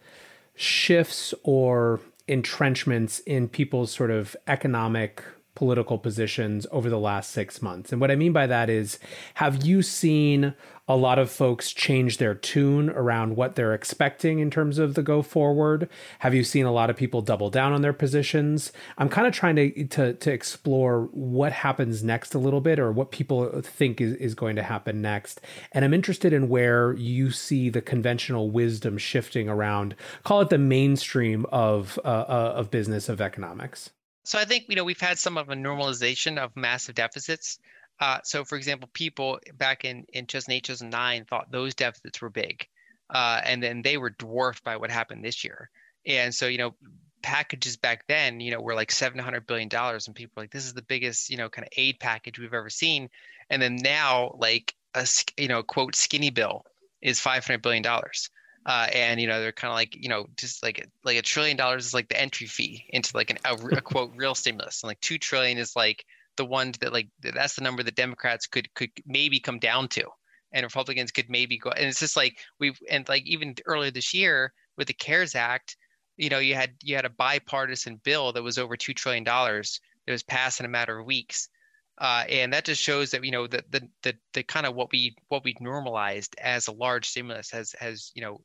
[0.56, 5.24] shifts or entrenchments in people's sort of economic
[5.56, 7.92] political positions over the last six months.
[7.92, 9.00] And what I mean by that is,
[9.36, 10.54] have you seen
[10.88, 15.02] a lot of folks change their tune around what they're expecting in terms of the
[15.02, 15.90] go forward?
[16.20, 18.72] Have you seen a lot of people double down on their positions?
[18.98, 22.92] I'm kind of trying to to, to explore what happens next a little bit, or
[22.92, 25.42] what people think is, is going to happen next.
[25.72, 29.96] And I'm interested in where you see the conventional wisdom shifting around.
[30.24, 33.90] Call it the mainstream of uh, uh of business of economics.
[34.26, 37.60] So I think you know we've had some of a normalization of massive deficits.
[38.00, 42.68] Uh, so, for example, people back in in 2008, 2009 thought those deficits were big,
[43.10, 45.70] uh, and then they were dwarfed by what happened this year.
[46.06, 46.76] And so, you know,
[47.22, 50.66] packages back then, you know, were like 700 billion dollars, and people were like, "This
[50.66, 53.10] is the biggest, you know, kind of aid package we've ever seen."
[53.50, 55.08] And then now, like a
[55.38, 56.66] you know quote skinny bill
[57.02, 58.30] is 500 billion dollars.
[58.66, 61.56] Uh, and you know they're kind of like you know just like like a trillion
[61.56, 64.82] dollars is like the entry fee into like an a, a quote real stimulus.
[64.82, 66.06] And like two trillion is like
[66.38, 70.06] the one that like that's the number that democrats could could maybe come down to.
[70.52, 74.14] And republicans could maybe go and it's just like we've and like even earlier this
[74.14, 75.76] year with the cares act
[76.18, 79.82] you know you had you had a bipartisan bill that was over two trillion dollars
[80.06, 81.50] that was passed in a matter of weeks.
[81.98, 84.92] Uh, and that just shows that you know the, the the the kind of what
[84.92, 88.42] we what we normalized as a large stimulus has has you know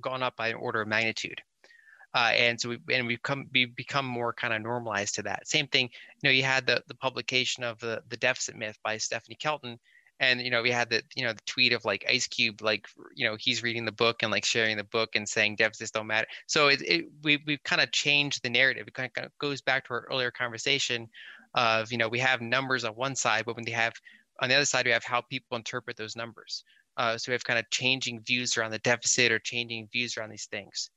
[0.00, 1.40] gone up by an order of magnitude.
[2.14, 5.48] Uh, and so we and we've come we become more kind of normalized to that.
[5.48, 5.90] Same thing,
[6.22, 9.80] you know, you had the the publication of the the deficit myth by Stephanie Kelton,
[10.20, 12.86] and you know we had the you know the tweet of like Ice Cube, like
[13.16, 16.06] you know he's reading the book and like sharing the book and saying deficits don't
[16.06, 16.28] matter.
[16.46, 18.86] So it, it we we've kind of changed the narrative.
[18.86, 21.08] It kind of goes back to our earlier conversation
[21.54, 23.94] of you know we have numbers on one side, but when they have
[24.40, 26.64] on the other side we have how people interpret those numbers.
[26.96, 30.30] Uh, so we have kind of changing views around the deficit or changing views around
[30.30, 30.90] these things.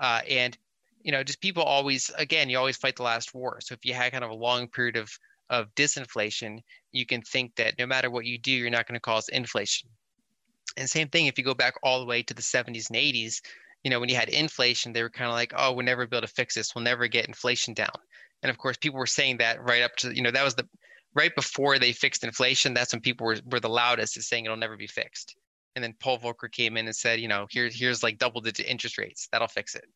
[0.00, 0.58] Uh, and
[1.02, 3.58] you know, just people always, again, you always fight the last war.
[3.60, 5.10] So if you had kind of a long period of
[5.50, 6.60] of disinflation,
[6.92, 9.88] you can think that no matter what you do, you're not going to cause inflation.
[10.76, 13.40] And same thing if you go back all the way to the 70s and 80s,
[13.84, 16.16] you know, when you had inflation, they were kind of like, oh, we'll never be
[16.16, 16.74] able to fix this.
[16.74, 17.92] We'll never get inflation down.
[18.42, 20.66] And of course, people were saying that right up to, you know, that was the
[21.14, 22.74] right before they fixed inflation.
[22.74, 25.36] That's when people were, were the loudest is saying it'll never be fixed.
[25.74, 28.66] And then Paul Volcker came in and said, you know, here, here's like double digit
[28.66, 29.28] interest rates.
[29.32, 29.86] That'll fix it.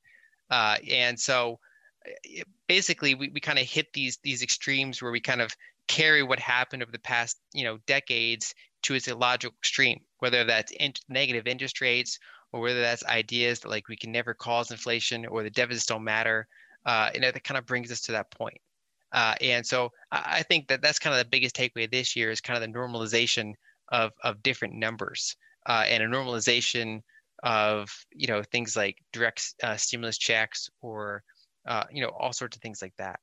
[0.51, 1.59] Uh, and so
[2.07, 5.55] eh, basically we, we kind of hit these these extremes where we kind of
[5.87, 10.73] carry what happened over the past you know decades to its illogical extreme, whether that's
[10.73, 12.19] in, negative interest rates
[12.53, 16.05] or whether that's ideas that like we can never cause inflation or the deficits don't
[16.05, 16.47] matter.
[16.87, 18.59] Uh, and that kind of brings us to that point.
[19.12, 22.31] Uh, and so I, I think that that's kind of the biggest takeaway this year
[22.31, 23.55] is kind of the normalization
[23.88, 27.01] of, of different numbers uh, and a normalization
[27.42, 31.23] of you know things like direct uh, stimulus checks or
[31.66, 33.21] uh, you know all sorts of things like that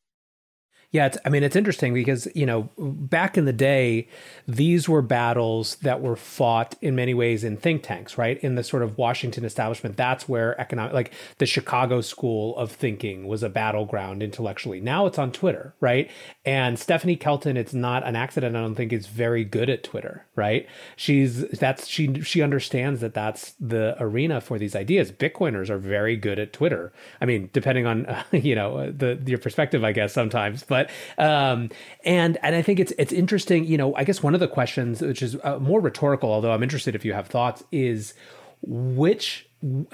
[0.96, 4.08] yeah, I mean, it's interesting because, you know, back in the day,
[4.48, 8.42] these were battles that were fought in many ways in think tanks, right?
[8.42, 9.98] In the sort of Washington establishment.
[9.98, 14.80] That's where economic, like the Chicago school of thinking was a battleground intellectually.
[14.80, 16.10] Now it's on Twitter, right?
[16.46, 20.26] And Stephanie Kelton, it's not an accident, I don't think, is very good at Twitter,
[20.38, 20.66] right?
[20.96, 25.12] She's, that's, she, she understands that that's the arena for these ideas.
[25.12, 26.94] Bitcoiners are very good at Twitter.
[27.20, 30.85] I mean, depending on, uh, you know, the, your perspective, I guess, sometimes, but
[31.18, 31.70] but um,
[32.04, 33.66] and and I think it's it's interesting.
[33.66, 36.64] You know, I guess one of the questions, which is uh, more rhetorical, although I'm
[36.64, 38.14] interested if you have thoughts, is
[38.62, 39.48] which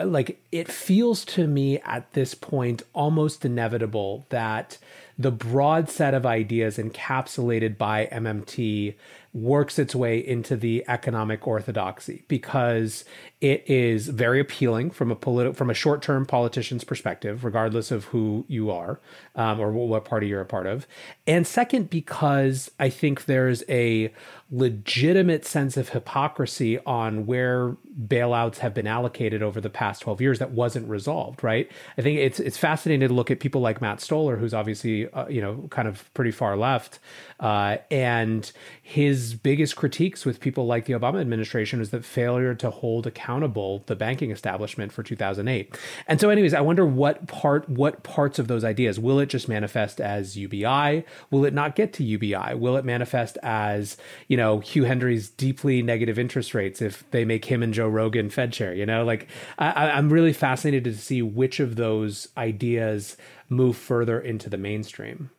[0.03, 4.77] like it feels to me at this point almost inevitable that
[5.17, 8.95] the broad set of ideas encapsulated by MMT
[9.33, 13.05] works its way into the economic orthodoxy because
[13.39, 18.05] it is very appealing from a politi- from a short term politician's perspective, regardless of
[18.05, 18.99] who you are
[19.35, 20.85] um, or what party you're a part of.
[21.25, 24.13] And second, because I think there's a
[24.51, 30.39] legitimate sense of hypocrisy on where bailouts have been allocated over the past 12 years
[30.39, 34.01] that wasn't resolved right i think it's it's fascinating to look at people like matt
[34.01, 36.99] stoller who's obviously uh, you know kind of pretty far left
[37.39, 42.69] uh, and his biggest critiques with people like the obama administration is that failure to
[42.69, 48.03] hold accountable the banking establishment for 2008 and so anyways i wonder what part what
[48.03, 52.03] parts of those ideas will it just manifest as ubi will it not get to
[52.03, 53.95] ubi will it manifest as
[54.27, 57.87] you know know Hugh Hendry's deeply negative interest rates if they make him and Joe
[57.87, 58.73] Rogan Fed chair.
[58.73, 63.17] You know, like I, I'm really fascinated to see which of those ideas
[63.49, 65.29] move further into the mainstream.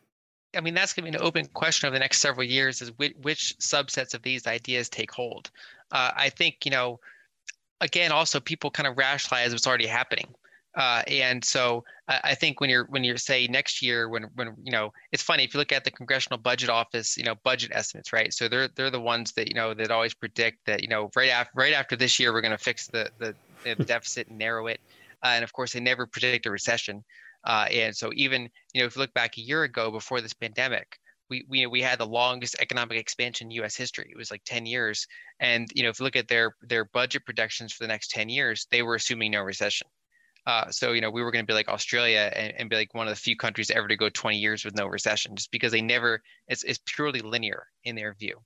[0.55, 2.89] I mean, that's going to be an open question over the next several years: is
[2.97, 5.49] which, which subsets of these ideas take hold.
[5.91, 6.99] Uh, I think you know,
[7.81, 10.27] again, also people kind of rationalize what's already happening.
[10.75, 14.55] Uh, and so I, I, think when you're when you're say next year when when
[14.63, 17.69] you know it's funny if you look at the Congressional Budget Office you know budget
[17.75, 20.87] estimates right so they're they're the ones that you know that always predict that you
[20.87, 24.29] know right after right after this year we're going to fix the the, the deficit
[24.29, 24.81] and narrow it
[25.23, 27.03] uh, and of course they never predict a recession
[27.45, 30.33] uh, and so even you know if you look back a year ago before this
[30.33, 30.97] pandemic
[31.29, 33.75] we, we we had the longest economic expansion in U.S.
[33.75, 34.09] history.
[34.11, 35.07] It was like 10 years,
[35.39, 38.29] and you know if you look at their their budget projections for the next 10
[38.29, 39.87] years, they were assuming no recession.
[40.45, 42.93] Uh, so you know we were going to be like Australia and, and, be like
[42.93, 45.71] one of the few countries ever to go 20 years with no recession, just because
[45.71, 48.37] they never it's, it's purely linear in their view.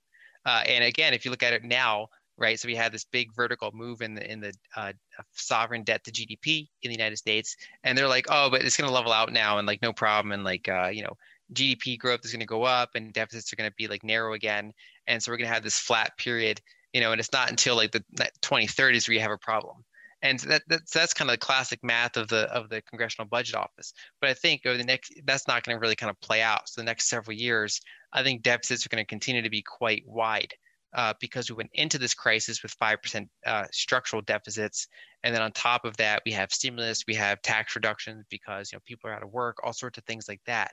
[0.46, 2.08] Uh, and again, if you look at it now,
[2.38, 2.58] right?
[2.58, 4.92] So we had this big vertical move in the in the uh,
[5.32, 8.88] sovereign debt to GDP in the United States, and they're like, oh, but it's going
[8.88, 11.16] to level out now, and like no problem, and like uh, you know
[11.52, 14.32] GDP growth is going to go up, and deficits are going to be like narrow
[14.34, 14.72] again,
[15.06, 16.60] and so we're going to have this flat period,
[16.92, 18.04] you know, and it's not until like the
[18.42, 19.84] 2030s where you have a problem.
[20.20, 23.54] And that, that's that's kind of the classic math of the of the congressional budget
[23.54, 23.92] office.
[24.20, 26.68] But i think over the next that's not going to really kind of play out.
[26.68, 27.80] So the next several years
[28.12, 30.54] i think deficits are going to continue to be quite wide
[30.94, 34.88] uh, because we went into this crisis with 5% uh, structural deficits
[35.22, 38.76] and then on top of that we have stimulus we have tax reductions because you
[38.76, 40.72] know people are out of work all sorts of things like that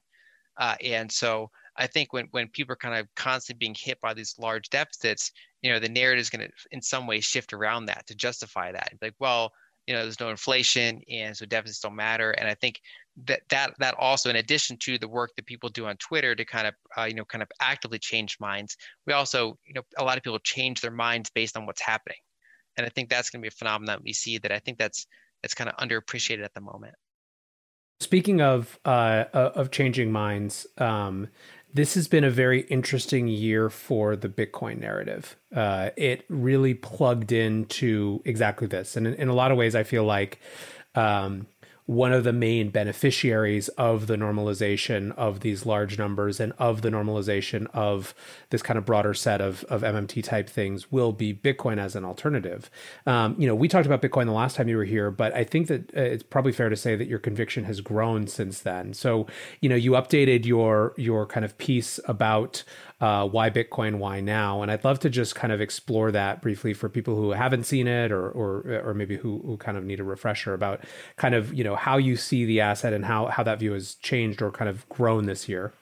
[0.58, 4.14] uh, and so I think when, when people are kind of constantly being hit by
[4.14, 7.86] these large deficits, you know, the narrative is going to in some way shift around
[7.86, 8.94] that to justify that.
[9.02, 9.52] Like, well,
[9.88, 12.32] you know there's no inflation and so deficits don't matter.
[12.32, 12.82] And i think
[13.26, 16.44] that that that also in addition to the work that people do on twitter to
[16.44, 18.76] kind of uh, you know kind of actively change minds
[19.08, 22.18] we also you know a lot of people change their minds based on what's happening.
[22.78, 24.78] And i think that's going to be a phenomenon that we see that i think
[24.78, 25.08] that's
[25.46, 26.96] that's kind of underappreciated at the moment.
[28.00, 31.28] Speaking of uh, of changing minds, um,
[31.76, 35.36] this has been a very interesting year for the Bitcoin narrative.
[35.54, 39.84] Uh, it really plugged into exactly this, and in, in, a lot of ways, I
[39.84, 40.40] feel like
[40.96, 41.48] um,
[41.86, 46.90] one of the main beneficiaries of the normalization of these large numbers and of the
[46.90, 48.16] normalization of
[48.50, 52.04] this kind of broader set of, of MMT type things will be Bitcoin as an
[52.04, 52.72] alternative.
[53.06, 55.44] Um, you know, we talked about Bitcoin the last time you were here, but I
[55.44, 58.94] think that uh, it's probably fair to say that your conviction has grown since then.
[58.94, 59.28] So,
[59.62, 62.64] you know, you updated your your kind of piece about
[63.02, 64.62] uh, why Bitcoin, why now?
[64.62, 67.88] And I'd love to just kind of explore that briefly for people who haven't seen
[67.88, 70.82] it or or or maybe who, who kind of need a refresher about
[71.18, 73.96] kind of you know how you see the asset and how how that view has
[73.96, 75.74] changed or kind of grown this year.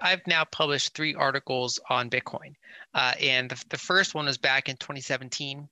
[0.00, 2.54] I've now published three articles on Bitcoin,
[2.94, 5.68] uh, and the, the, first one was back in 2017,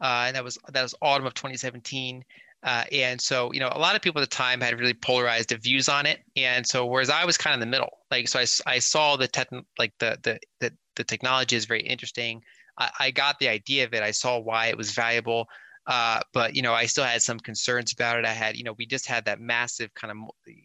[0.00, 2.24] uh, and that was that was autumn of 2017.
[2.64, 5.50] Uh, and so, you know, a lot of people at the time had really polarized
[5.62, 6.20] views on it.
[6.34, 9.16] And so, whereas I was kind of in the middle, like, so I, I saw
[9.16, 9.48] the tech,
[9.78, 12.42] like the, the, the, the technology is very interesting.
[12.78, 14.02] I, I got the idea of it.
[14.02, 15.46] I saw why it was valuable.
[15.86, 18.24] Uh, but, you know, I still had some concerns about it.
[18.24, 20.16] I had, you know, we just had that massive kind of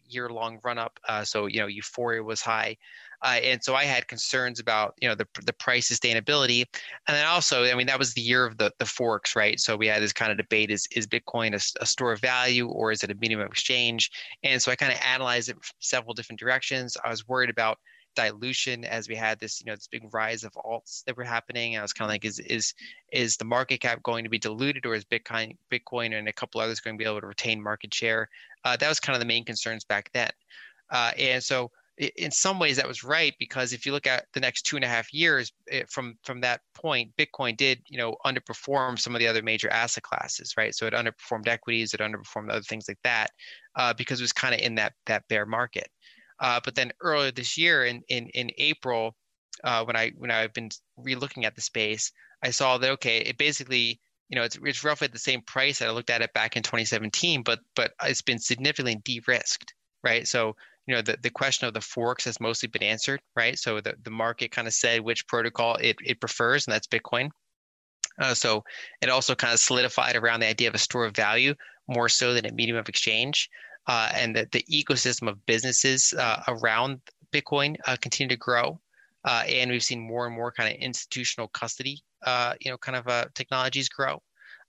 [0.08, 0.98] year long run up.
[1.06, 2.78] Uh, so, you know, euphoria was high.
[3.22, 6.66] Uh, and so I had concerns about you know the the price sustainability,
[7.08, 9.60] and then also I mean that was the year of the the forks, right?
[9.60, 12.68] So we had this kind of debate: is is Bitcoin a, a store of value
[12.68, 14.12] or is it a medium of exchange?
[14.44, 16.96] And so I kind of analyzed it from several different directions.
[17.04, 17.80] I was worried about
[18.16, 21.78] dilution as we had this you know this big rise of alts that were happening
[21.78, 22.74] i was kind of like is is
[23.14, 26.60] is the market cap going to be diluted or is bitcoin bitcoin and a couple
[26.60, 28.28] others going to be able to retain market share
[28.66, 30.30] uh, that was kind of the main concerns back then
[30.92, 34.40] uh, and so in some ways that was right because if you look at the
[34.40, 38.16] next two and a half years it, from from that point bitcoin did you know
[38.26, 40.74] underperform some of the other major asset classes right?
[40.74, 43.32] So it underperformed equities it underperformed other things like that
[43.76, 45.90] uh, because it was kind of in that that bear market.
[46.40, 49.16] Uh, but then earlier this year in in, in april
[49.66, 53.38] uh, when i when i've been relooking at the space i saw that okay it
[53.38, 56.32] basically you know it's, it's roughly at the same price that i looked at it
[56.34, 59.74] back in 2017 but but it's been significantly de-risked
[60.04, 60.28] right?
[60.28, 60.56] So
[60.90, 63.58] you know the, the question of the forks has mostly been answered right?
[63.60, 67.30] So the, the market kind of said which protocol it, it prefers and that's bitcoin.
[68.20, 68.64] Uh, so
[69.02, 71.54] it also kind of solidified around the idea of a store of value
[71.88, 73.50] more so than a medium of exchange.
[73.88, 77.00] Uh, and that the ecosystem of businesses uh, around
[77.32, 78.80] bitcoin uh, continue to grow.
[79.24, 82.98] Uh, and we've seen more and more kind of institutional custody uh, you know kind
[82.98, 84.22] of technologies grow.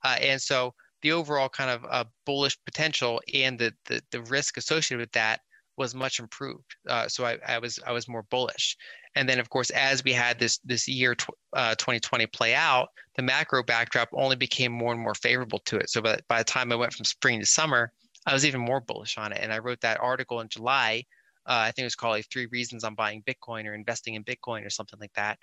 [0.05, 5.13] And so the overall kind of bullish potential and the, the the risk associated with
[5.13, 5.41] that
[5.77, 6.77] was much improved.
[6.89, 8.77] Uh, so I, I, was I was more bullish.
[9.15, 12.89] And then of course, as we had this this year tw- uh, 2020 play out,
[13.17, 15.91] the macro backdrop only became more and more favorable to it.
[15.91, 17.93] So by, by the time I went from spring to summer,
[18.27, 19.41] I was even more bullish on it.
[19.43, 21.05] And I wrote that article in July.
[21.47, 24.25] Uh, I think it was called like Three Reasons I'm Buying Bitcoin or Investing in
[24.25, 25.39] Bitcoin or something like that.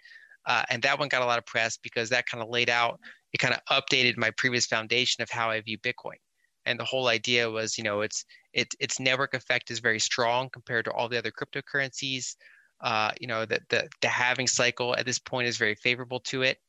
[0.46, 3.00] Uh, and that one got a lot of press because that kind of laid out,
[3.34, 6.16] it kind of updated my previous foundation of how I view Bitcoin
[6.68, 10.50] and the whole idea was you know it's it, its network effect is very strong
[10.50, 12.36] compared to all the other cryptocurrencies.
[12.82, 16.44] Uh, you know that the, the halving cycle at this point is very favorable to
[16.44, 16.60] it.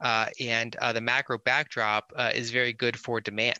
[0.00, 3.58] Uh, and uh, the macro backdrop uh, is very good for demand.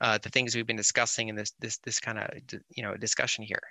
[0.00, 2.30] Uh, the things we've been discussing in this this this kind of
[2.70, 3.62] you know discussion here.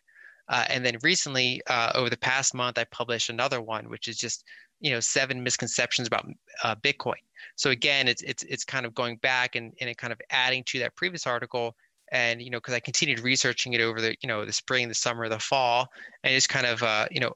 [0.49, 1.61] Uh, and then recently
[1.95, 4.43] over the past month i published another one which is just
[4.80, 6.25] you know seven misconceptions about
[6.84, 7.21] bitcoin.
[7.55, 10.80] So again, it's it's it's kind of going back and, and kind of adding to
[10.80, 11.75] that previous article.
[12.11, 14.95] And you know, because I continued researching it over the you know the spring, the
[14.95, 15.88] summer, the fall,
[16.23, 17.34] and just kind of uh, you know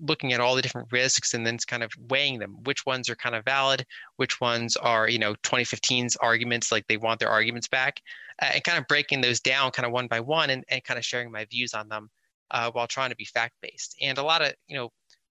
[0.00, 2.56] looking at all the different risks and then kind of weighing them.
[2.64, 3.84] Which ones are kind of valid?
[4.16, 8.00] Which ones are you know 2015's arguments like they want their arguments back?
[8.42, 10.98] Uh, and kind of breaking those down kind of one by one and, and kind
[10.98, 12.10] of sharing my views on them
[12.50, 14.90] uh, while trying to be fact based and a lot of you know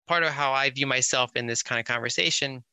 [0.09, 2.63] part of how i view myself in this kind of conversation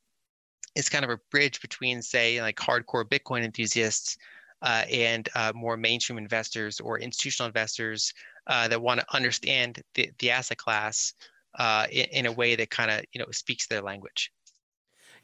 [0.76, 4.16] is kind of a bridge between, say, like hardcore Bitcoin enthusiasts
[4.62, 8.12] uh, and uh, more mainstream investors or institutional investors
[8.46, 11.14] uh, that want to understand the, the asset class
[11.58, 14.30] uh, in, in, a way that kind of you know speaks their language.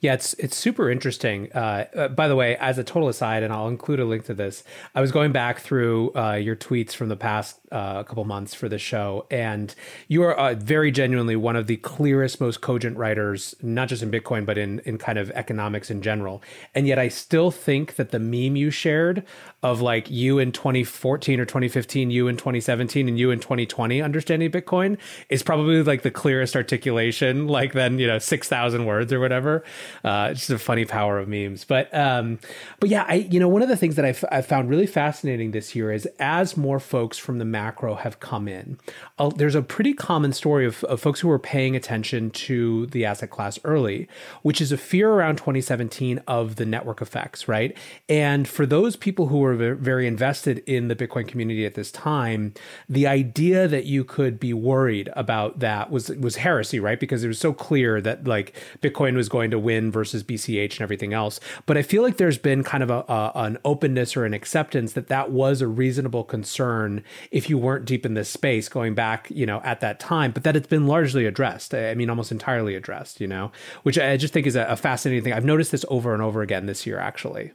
[0.03, 1.49] Yeah, it's it's super interesting.
[1.55, 4.35] Uh, uh, by the way, as a total aside, and I'll include a link to
[4.35, 4.65] this.
[4.97, 8.69] I was going back through uh, your tweets from the past uh, couple months for
[8.69, 9.73] the show, and
[10.09, 14.11] you are uh, very genuinely one of the clearest, most cogent writers, not just in
[14.11, 16.43] Bitcoin, but in in kind of economics in general.
[16.75, 19.23] And yet, I still think that the meme you shared
[19.63, 24.51] of like you in 2014 or 2015, you in 2017, and you in 2020 understanding
[24.51, 24.99] Bitcoin
[25.29, 29.63] is probably like the clearest articulation, like then you know six thousand words or whatever.
[30.05, 31.65] Uh, it's just a funny power of memes.
[31.65, 32.39] But um,
[32.81, 35.53] but yeah, I you know one of the things that I've, I've found really fascinating
[35.53, 38.79] this year is as more folks from the macro have come in,
[39.19, 43.05] uh, there's a pretty common story of, of folks who were paying attention to the
[43.05, 44.09] asset class early,
[44.43, 47.77] which is a fear around 2017 of the network effects, right?
[48.09, 52.55] And for those people who were very invested in the Bitcoin community at this time,
[52.89, 56.99] the idea that you could be worried about that was was heresy, right?
[56.99, 60.83] Because it was so clear that like Bitcoin was going to win versus BCH and
[60.83, 61.41] everything else.
[61.67, 64.93] But I feel like there's been kind of a, a, an openness or an acceptance
[64.93, 69.31] that that was a reasonable concern if you weren't deep in this space going back,
[69.31, 70.31] you know, at that time.
[70.33, 71.75] But that it's been largely addressed.
[71.75, 73.21] I mean, almost entirely addressed.
[73.21, 73.53] You know,
[73.83, 75.33] which I just think is a, a fascinating thing.
[75.33, 77.53] I've noticed this over and over again this year, actually.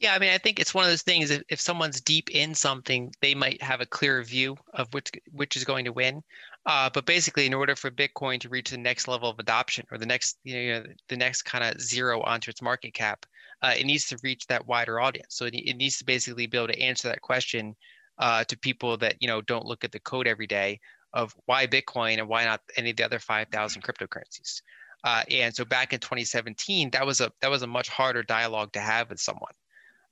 [0.00, 1.30] Yeah, I mean, I think it's one of those things.
[1.30, 5.56] If, if someone's deep in something, they might have a clearer view of which which
[5.56, 6.22] is going to win.
[6.68, 9.96] Uh, but basically, in order for Bitcoin to reach the next level of adoption or
[9.96, 13.24] the next, you know, the next kind of zero onto its market cap,
[13.62, 15.34] uh, it needs to reach that wider audience.
[15.34, 17.74] So it, it needs to basically be able to answer that question
[18.18, 20.78] uh, to people that you know don't look at the code every day
[21.14, 24.60] of why Bitcoin and why not any of the other 5,000 cryptocurrencies.
[25.04, 28.72] Uh, and so back in 2017, that was a that was a much harder dialogue
[28.72, 29.52] to have with someone.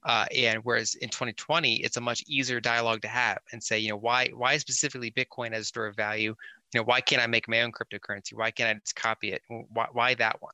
[0.06, 3.90] Uh, and whereas in 2020, it's a much easier dialogue to have and say, you
[3.90, 6.34] know, why why specifically Bitcoin as a store of value?
[6.72, 8.32] You know, why can't I make my own cryptocurrency?
[8.34, 9.42] Why can't I just copy it?
[9.48, 10.52] Why, why that one?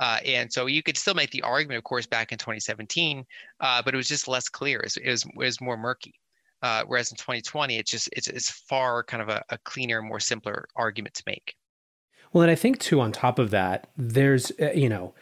[0.00, 3.24] Uh, and so you could still make the argument, of course, back in 2017,
[3.60, 4.80] uh, but it was just less clear.
[4.80, 6.14] It was, it was, it was more murky.
[6.62, 10.18] Uh, whereas in 2020, it's just it's, it's far kind of a, a cleaner, more
[10.18, 11.54] simpler argument to make.
[12.32, 15.14] Well, and I think too, on top of that, there's uh, you know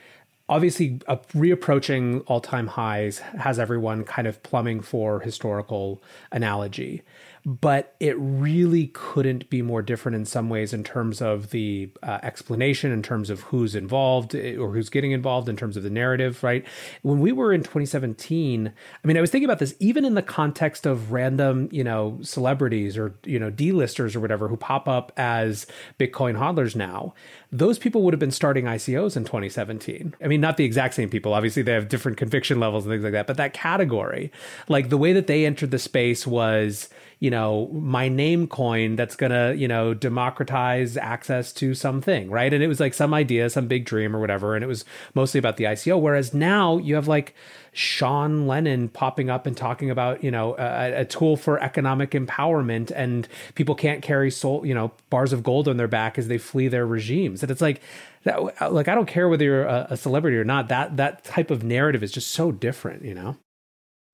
[0.48, 7.02] obviously uh, reapproaching all-time highs has everyone kind of plumbing for historical analogy
[7.48, 12.18] but it really couldn't be more different in some ways in terms of the uh,
[12.24, 15.90] explanation, in terms of who's involved eh, or who's getting involved, in terms of the
[15.90, 16.66] narrative, right?
[17.02, 20.22] When we were in 2017, I mean, I was thinking about this even in the
[20.22, 25.12] context of random, you know, celebrities or, you know, D-listers or whatever who pop up
[25.16, 25.68] as
[26.00, 27.14] Bitcoin hodlers now.
[27.52, 30.14] Those people would have been starting ICOs in 2017.
[30.22, 31.32] I mean, not the exact same people.
[31.32, 34.32] Obviously, they have different conviction levels and things like that, but that category,
[34.68, 36.88] like the way that they entered the space was,
[37.18, 42.52] you know, my name coin that's going to, you know, democratize access to something, right?
[42.52, 44.54] And it was like some idea, some big dream or whatever.
[44.54, 44.84] And it was
[45.14, 46.00] mostly about the ICO.
[46.00, 47.34] Whereas now you have like
[47.76, 52.90] Sean Lennon popping up and talking about, you know, a, a tool for economic empowerment
[52.94, 56.38] and people can't carry soul, you know, bars of gold on their back as they
[56.38, 57.42] flee their regimes.
[57.42, 57.82] And it's like,
[58.24, 61.24] that, uh, like, I don't care whether you're a, a celebrity or not, that, that
[61.24, 63.36] type of narrative is just so different, you know?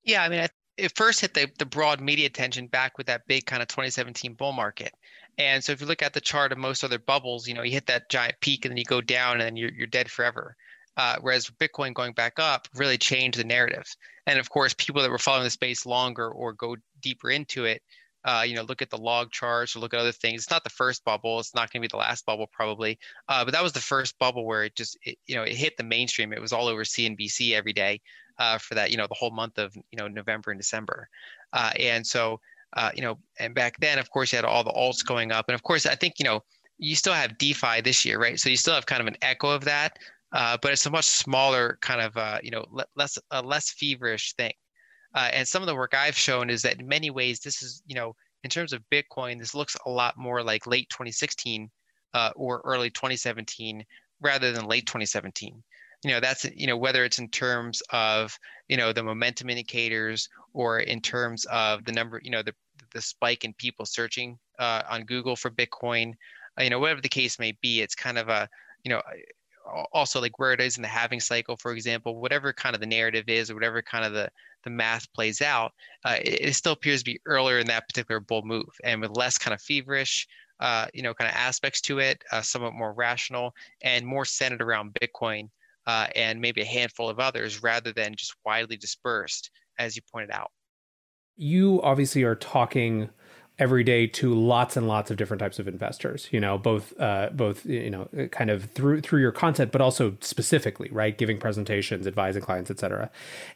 [0.02, 3.26] Yeah, I mean, I it first hit the, the broad media attention back with that
[3.28, 4.92] big kind of 2017 bull market.
[5.38, 7.72] And so if you look at the chart of most other bubbles, you know, you
[7.72, 10.56] hit that giant peak and then you go down and then you're, you're dead forever.
[10.96, 13.86] Uh, whereas Bitcoin going back up really changed the narrative.
[14.26, 17.82] And of course, people that were following the space longer or go deeper into it,
[18.24, 20.42] uh, you know, look at the log charts or look at other things.
[20.42, 21.40] It's not the first bubble.
[21.40, 22.98] It's not going to be the last bubble probably.
[23.28, 25.76] Uh, but that was the first bubble where it just, it, you know, it hit
[25.76, 26.32] the mainstream.
[26.32, 28.00] It was all over CNBC every day
[28.38, 31.08] uh, for that, you know, the whole month of, you know, November and December.
[31.52, 32.38] Uh, and so,
[32.76, 35.46] uh, you know, and back then, of course, you had all the alts going up.
[35.48, 36.42] And of course, I think, you know,
[36.78, 38.38] you still have DeFi this year, right?
[38.38, 39.98] So you still have kind of an echo of that,
[40.32, 42.64] uh, but it's a much smaller kind of, uh, you know,
[42.96, 44.52] less, a less feverish thing.
[45.14, 47.82] Uh, and some of the work I've shown is that in many ways, this is,
[47.86, 48.14] you know,
[48.44, 51.70] in terms of Bitcoin, this looks a lot more like late 2016
[52.14, 53.84] uh, or early 2017
[54.20, 55.62] rather than late 2017
[56.04, 58.36] you know that's you know whether it's in terms of
[58.68, 62.52] you know the momentum indicators or in terms of the number you know the
[62.92, 66.12] the spike in people searching uh, on Google for Bitcoin,
[66.60, 68.48] you know whatever the case may be, it's kind of a
[68.84, 69.00] you know
[69.92, 72.86] also like where it is in the halving cycle, for example, whatever kind of the
[72.86, 74.30] narrative is or whatever kind of the
[74.64, 75.72] the math plays out,
[76.04, 79.16] uh, it, it, still appears to be earlier in that particular bull move and with
[79.16, 80.28] less kind of feverish.
[80.60, 83.52] Uh, you know, kind of aspects to it, uh, somewhat more rational
[83.82, 85.48] and more centered around Bitcoin
[85.86, 90.30] uh, and maybe a handful of others rather than just widely dispersed, as you pointed
[90.30, 90.50] out.
[91.36, 93.10] You obviously are talking
[93.58, 97.28] every day to lots and lots of different types of investors you know both uh,
[97.32, 102.06] both you know kind of through through your content but also specifically right giving presentations
[102.06, 103.10] advising clients etc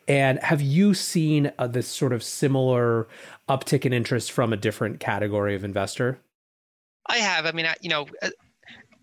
[0.08, 3.08] and have you seen uh, this sort of similar
[3.48, 6.18] uptick in interest from a different category of investor?
[7.06, 7.46] I have.
[7.46, 8.30] I mean I, you know uh,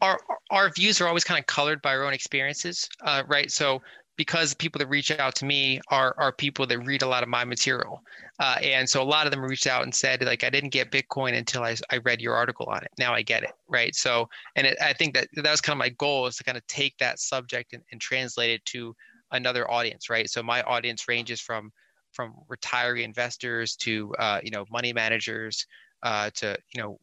[0.02, 0.20] our
[0.50, 3.52] our views are always kind of colored by our own experiences uh, right?
[3.52, 3.82] So
[4.16, 7.30] because people that reach out to me are are people that read a lot of
[7.30, 8.02] my material,
[8.40, 10.92] uh, and so a lot of them reached out and said like I didn't get
[10.92, 12.92] Bitcoin until I, I read your article on it.
[12.98, 13.96] Now I get it, right?
[13.96, 16.58] So, and it, I think that that was kind of my goal is to kind
[16.58, 18.96] of take that subject and, and translate it to
[19.32, 20.30] another audience, right?
[20.30, 21.72] So my audience ranges from
[22.12, 25.66] from retiree investors to uh, you know money managers
[26.04, 27.00] uh, to you know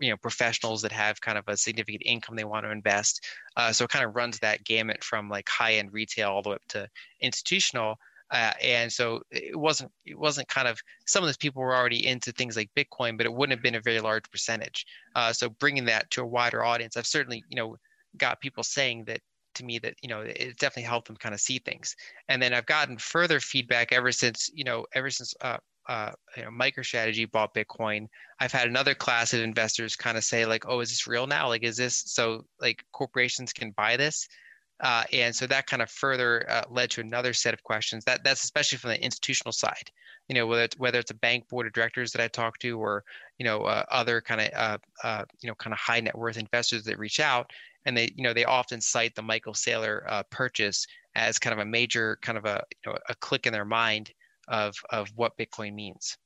[0.00, 3.24] you know professionals that have kind of a significant income they want to invest.
[3.56, 6.50] Uh, so it kind of runs that gamut from like high end retail all the
[6.50, 6.88] way up to
[7.20, 7.96] institutional.
[8.30, 12.06] Uh, and so it wasn't it wasn't kind of some of those people were already
[12.06, 14.86] into things like Bitcoin, but it wouldn't have been a very large percentage.
[15.14, 17.76] Uh, so bringing that to a wider audience, I've certainly you know
[18.16, 19.20] got people saying that
[19.54, 21.94] to me that you know it definitely helped them kind of see things.
[22.28, 25.58] And then I've gotten further feedback ever since you know ever since uh,
[25.88, 28.08] uh, you know, MicroStrategy bought Bitcoin.
[28.40, 31.48] I've had another class of investors kind of say like, "Oh, is this real now?
[31.48, 34.28] Like, is this so like corporations can buy this?"
[34.80, 38.04] Uh, and so that kind of further uh, led to another set of questions.
[38.04, 39.90] That that's especially from the institutional side.
[40.28, 42.78] You know, whether it's whether it's a bank board of directors that I talk to,
[42.78, 43.04] or
[43.38, 46.38] you know, uh, other kind of uh, uh, you know kind of high net worth
[46.38, 47.50] investors that reach out,
[47.84, 51.68] and they you know they often cite the Michael Saylor purchase as kind of a
[51.68, 54.10] major kind of a you know a click in their mind
[54.48, 56.16] of of what Bitcoin means.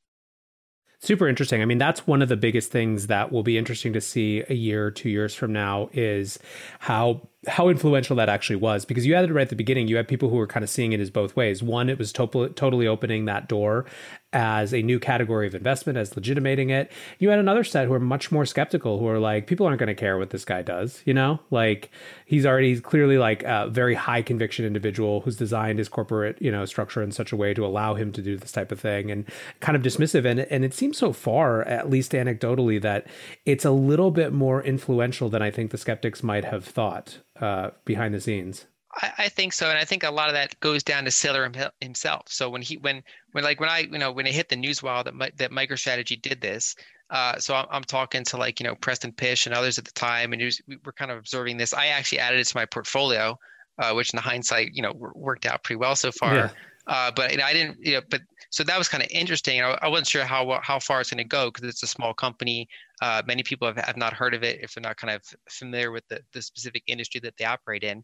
[1.01, 1.63] Super interesting.
[1.63, 4.55] I mean, that's one of the biggest things that will be interesting to see a
[4.55, 6.41] year two years from now is
[6.81, 9.89] how how influential that actually was because you had it right at the beginning.
[9.89, 11.63] You had people who were kind of seeing it as both ways.
[11.63, 13.87] One, it was to- totally opening that door
[14.33, 16.93] as a new category of investment, as legitimating it.
[17.19, 19.89] You had another set who are much more skeptical, who are like, people aren't going
[19.89, 21.03] to care what this guy does.
[21.07, 21.91] You know, like
[22.27, 26.67] he's already clearly like a very high conviction individual who's designed his corporate you know
[26.67, 29.25] structure in such a way to allow him to do this type of thing, and
[29.61, 30.27] kind of dismissive.
[30.27, 33.07] And and it seems so far, at least anecdotally, that
[33.47, 37.71] it's a little bit more influential than I think the skeptics might have thought uh,
[37.85, 38.67] behind the scenes.
[38.95, 41.71] I, I, think so, and I think a lot of that goes down to Saylor
[41.81, 42.23] himself.
[42.29, 44.83] So when he when when like when I you know when it hit the news
[44.83, 46.75] wire that that MicroStrategy did this,
[47.11, 49.93] uh, so I'm, I'm, talking to like you know Preston Pysh and others at the
[49.93, 51.75] time, and was, we were kind of observing this.
[51.75, 53.39] I actually added it to my portfolio,
[53.79, 56.35] uh, which in the hindsight you know worked out pretty well so far.
[56.35, 56.51] Yeah.
[56.87, 59.61] Uh, but you know, I didn't, you know, but so that was kind of interesting.
[59.61, 62.15] I, I wasn't sure how how far it's going to go because it's a small
[62.15, 62.69] company.
[63.01, 65.91] Uh, many people have, have not heard of it if they're not kind of familiar
[65.91, 68.03] with the, the specific industry that they operate in.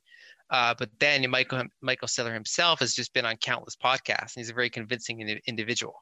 [0.50, 4.36] Uh, but then Michael Michael Saylor himself has just been on countless podcasts.
[4.36, 5.94] And he's a very convincing individual.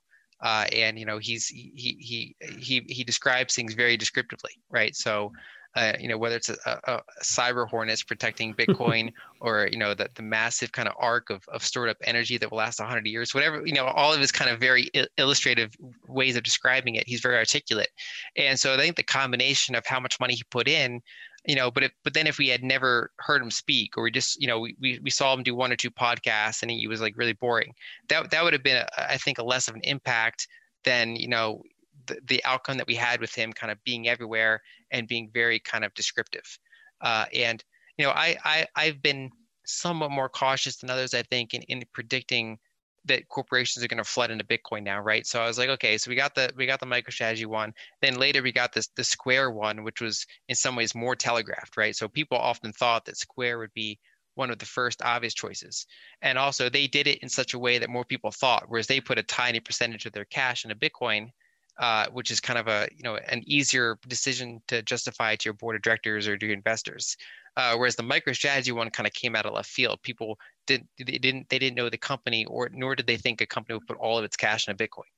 [0.42, 4.94] Uh, and you know he's he he he he describes things very descriptively, right?
[4.96, 5.32] So
[5.74, 9.94] uh, you know, whether it's a, a, a cyber hornets protecting Bitcoin or, you know,
[9.94, 13.06] the, the massive kind of arc of, of stored up energy that will last 100
[13.06, 15.72] years, whatever, you know, all of his kind of very il- illustrative
[16.06, 17.06] ways of describing it.
[17.06, 17.90] He's very articulate.
[18.36, 21.00] And so I think the combination of how much money he put in,
[21.46, 24.10] you know, but if, but then if we had never heard him speak or we
[24.10, 26.86] just, you know, we, we, we saw him do one or two podcasts and he
[26.86, 27.72] was like really boring,
[28.08, 30.46] that, that would have been, a, I think, a less of an impact
[30.84, 31.62] than, you know,
[32.06, 34.60] the, the outcome that we had with him kind of being everywhere
[34.92, 36.58] and being very kind of descriptive.
[37.00, 37.64] Uh, and
[37.98, 39.30] you know, I, I I've been
[39.66, 42.58] somewhat more cautious than others, I think, in, in predicting
[43.04, 45.26] that corporations are going to flood into Bitcoin now, right?
[45.26, 47.74] So I was like, okay, so we got the we got the MicroStrategy one.
[48.00, 51.76] Then later we got this the Square one, which was in some ways more telegraphed,
[51.76, 51.96] right?
[51.96, 53.98] So people often thought that Square would be
[54.34, 55.86] one of the first obvious choices.
[56.22, 59.00] And also they did it in such a way that more people thought, whereas they
[59.00, 61.30] put a tiny percentage of their cash into Bitcoin
[61.78, 65.54] uh, which is kind of a you know an easier decision to justify to your
[65.54, 67.16] board of directors or to your investors.
[67.56, 70.00] Uh, whereas the MicroStrategy one kind of came out of left field.
[70.02, 73.46] People didn't they didn't they didn't know the company, or nor did they think a
[73.46, 75.10] company would put all of its cash in a Bitcoin.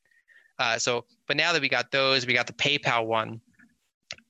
[0.59, 3.41] Uh, so, but now that we got those, we got the PayPal one.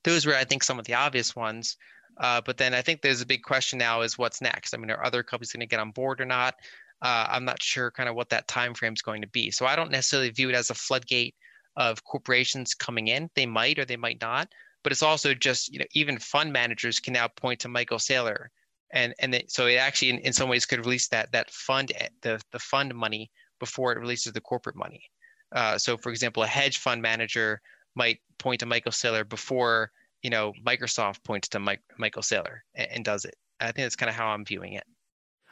[0.03, 1.77] Those were, I think, some of the obvious ones.
[2.17, 4.73] Uh, but then I think there's a big question now: is what's next?
[4.73, 6.55] I mean, are other companies going to get on board or not?
[7.01, 9.51] Uh, I'm not sure kind of what that time frame is going to be.
[9.51, 11.35] So I don't necessarily view it as a floodgate
[11.77, 13.29] of corporations coming in.
[13.35, 14.49] They might or they might not,
[14.83, 18.47] but it's also just you know even fund managers can now point to Michael Saylor,
[18.91, 21.91] and and they, so it actually in, in some ways could release that that fund
[22.21, 25.01] the the fund money before it releases the corporate money.
[25.51, 27.61] Uh, so for example, a hedge fund manager
[27.95, 32.87] might point to Michael Saylor before you know Microsoft points to Mike, Michael Saylor and,
[32.91, 33.35] and does it.
[33.59, 34.83] I think that's kind of how I'm viewing it.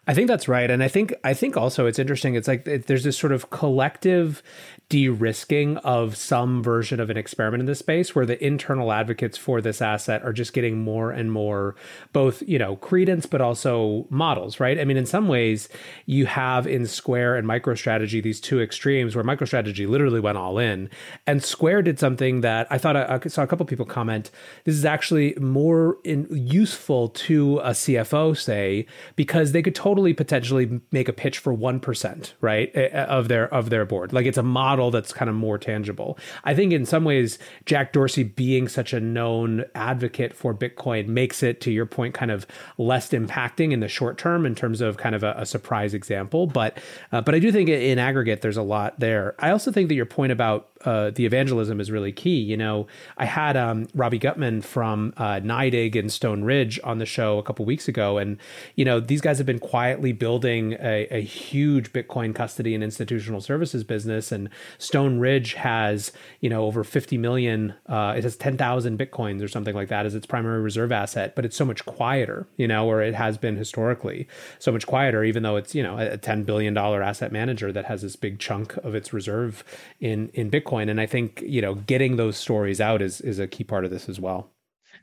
[0.06, 2.36] I think that's right, and I think I think also it's interesting.
[2.36, 4.44] It's like it, there's this sort of collective
[4.90, 9.62] de-risking of some version of an experiment in this space where the internal advocates for
[9.62, 11.74] this asset are just getting more and more
[12.12, 14.78] both you know credence but also models right?
[14.80, 15.70] I mean in some ways
[16.06, 20.90] you have in square and microstrategy these two extremes where microstrategy literally went all in.
[21.26, 24.32] And square did something that i thought i, I saw a couple people comment
[24.66, 28.86] this is actually more in, useful to a cfo say
[29.16, 33.86] because they could totally potentially make a pitch for 1% right of their of their
[33.86, 36.18] board like it's a model model that's kind of more tangible.
[36.44, 41.44] I think in some ways, Jack Dorsey being such a known advocate for Bitcoin makes
[41.44, 44.98] it, to your point, kind of less impacting in the short term in terms of
[44.98, 46.48] kind of a, a surprise example.
[46.48, 46.78] But
[47.12, 49.36] uh, but I do think in aggregate, there's a lot there.
[49.38, 52.40] I also think that your point about uh, the evangelism is really key.
[52.40, 57.06] You know, I had um, Robbie Gutmann from uh, NYDIG and Stone Ridge on the
[57.06, 58.38] show a couple weeks ago, and
[58.76, 63.42] you know these guys have been quietly building a, a huge Bitcoin custody and institutional
[63.42, 66.12] services business, and Stone Ridge has
[66.42, 67.74] you know over 50 million.
[67.88, 71.46] Uh, it has 10,000 bitcoins or something like that as its primary reserve asset, but
[71.46, 74.28] it's so much quieter, you know, or it has been historically
[74.60, 77.86] so much quieter, even though it's you know a 10 billion dollar asset manager that
[77.86, 79.64] has this big chunk of its reserve
[80.00, 80.90] in in Bitcoin Bitcoin.
[80.90, 83.92] And I think you know getting those stories out is is a key part of
[83.92, 84.50] this as well.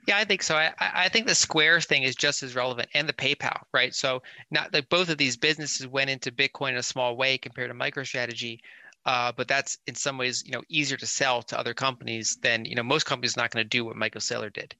[0.07, 0.57] Yeah, I think so.
[0.57, 3.95] I, I think the Square thing is just as relevant, and the PayPal, right?
[3.95, 7.71] So not like both of these businesses went into Bitcoin in a small way compared
[7.71, 8.61] to MicroStrategy,
[9.05, 12.64] uh, but that's in some ways you know easier to sell to other companies than
[12.64, 14.75] you know most companies not going to do what Michael Saylor did,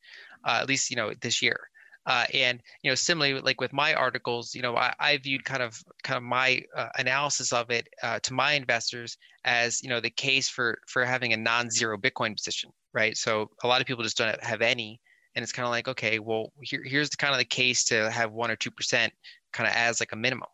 [0.45, 1.70] uh, at least you know this year.
[2.07, 5.62] Uh, and you know, similarly, like with my articles, you know, I, I viewed kind
[5.62, 10.01] of kind of my uh, analysis of it uh, to my investors as you know
[10.01, 13.16] the case for for having a non-zero Bitcoin position, right?
[13.16, 14.98] So a lot of people just don't have any,
[15.34, 18.11] and it's kind of like, okay, well, here, here's the kind of the case to
[18.11, 19.12] have one or two percent
[19.53, 20.48] kind of as like a minimum.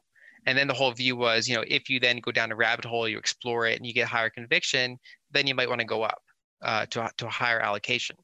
[0.46, 2.84] And then the whole view was, you know, if you then go down a rabbit
[2.84, 4.98] hole, you explore it, and you get higher conviction,
[5.32, 6.18] then you might want to go up
[6.62, 8.16] uh, to to a higher allocation.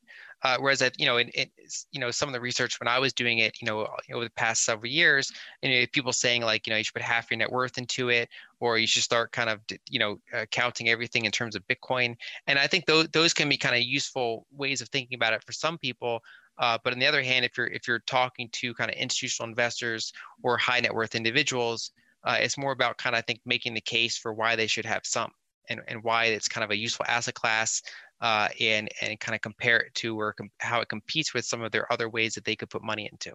[0.43, 1.47] Uh, whereas, I, you know, in, in,
[1.93, 4.31] you know, some of the research when I was doing it, you know, over the
[4.31, 5.33] past several years,
[5.63, 8.09] you know, people saying like, you know, you should put half your net worth into
[8.09, 8.29] it,
[8.61, 12.17] or you should start kind of, you know, uh, counting everything in terms of Bitcoin.
[12.47, 15.45] And I think those those can be kind of useful ways of thinking about it
[15.45, 16.21] for some people.
[16.59, 19.49] Uh, but on the other hand, if you're if you're talking to kind of institutional
[19.49, 20.13] investors
[20.43, 21.93] or high net worth individuals,
[22.25, 24.87] uh, it's more about kind of I think making the case for why they should
[24.87, 25.31] have some
[25.69, 27.83] and, and why it's kind of a useful asset class
[28.21, 31.63] uh, and and kind of compare it to or com- how it competes with some
[31.63, 33.33] of their other ways that they could put money into.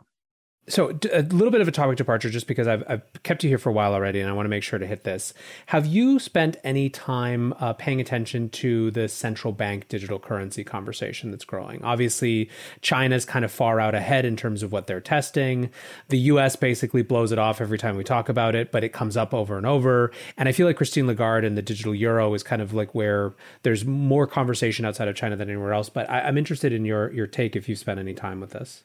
[0.70, 3.57] So a little bit of a topic departure, just because I've, I've kept you here
[3.57, 5.34] for a while already, and I want to make sure to hit this.
[5.68, 11.32] Have you spent any time uh, paying attention to the central bank digital currency conversation
[11.32, 11.82] that's growing?
[11.86, 12.49] Obviously,
[12.82, 15.70] China's kind of far out ahead in terms of what they're testing.
[16.09, 16.57] The U.S.
[16.57, 19.55] basically blows it off every time we talk about it, but it comes up over
[19.55, 20.11] and over.
[20.38, 23.34] And I feel like Christine Lagarde and the digital euro is kind of like where
[23.63, 25.88] there's more conversation outside of China than anywhere else.
[25.88, 28.84] But I, I'm interested in your your take if you've spent any time with this.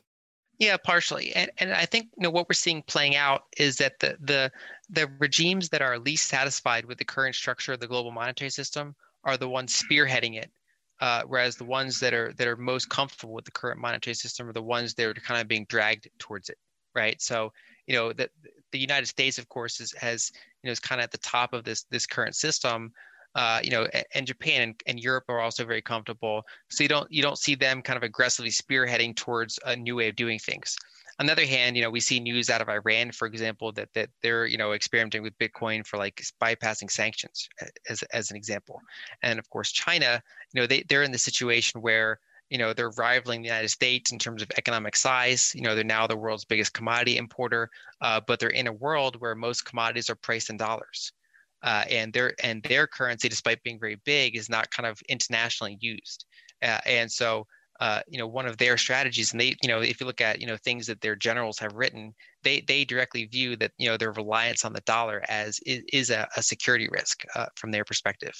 [0.58, 3.98] Yeah, partially, and and I think you know what we're seeing playing out is that
[3.98, 4.52] the the
[4.88, 8.94] the regimes that are least satisfied with the current structure of the global monetary system
[9.24, 10.52] are the ones spearheading it,
[11.00, 14.48] uh, whereas the ones that are that are most comfortable with the current monetary system
[14.48, 16.58] are the ones that are kind of being dragged towards it,
[16.94, 17.20] right?
[17.20, 17.52] So
[17.88, 18.30] you know that
[18.70, 20.30] the United States, of course, is has
[20.62, 22.92] you know is kind of at the top of this this current system,
[23.34, 26.42] uh, you know, and Japan and, and, Europe are also very comfortable.
[26.68, 30.08] So you don't you don't see them kind of aggressively spearheading towards a new way
[30.08, 30.76] of doing things.
[31.18, 33.88] On the other hand, you know, we see news out of Iran, for example, that
[33.94, 37.48] that they're you know experimenting with Bitcoin for like bypassing sanctions,
[37.88, 38.80] as as an example.
[39.22, 40.22] And of course, China,
[40.52, 42.18] you know, they they're in the situation where
[42.50, 45.52] you know they're rivaling the United States in terms of economic size.
[45.54, 47.70] You know, they're now the world's biggest commodity importer,
[48.02, 51.12] uh, but they're in a world where most commodities are priced in dollars
[51.62, 55.78] uh, and their and their currency, despite being very big, is not kind of internationally
[55.80, 56.26] used.
[56.62, 57.46] Uh, and so,
[57.80, 60.40] uh, you know, one of their strategies, and they, you know, if you look at
[60.40, 63.96] you know things that their generals have written, they they directly view that you know
[63.96, 67.84] their reliance on the dollar as is, is a, a, security risk uh, from their
[67.84, 68.34] perspective,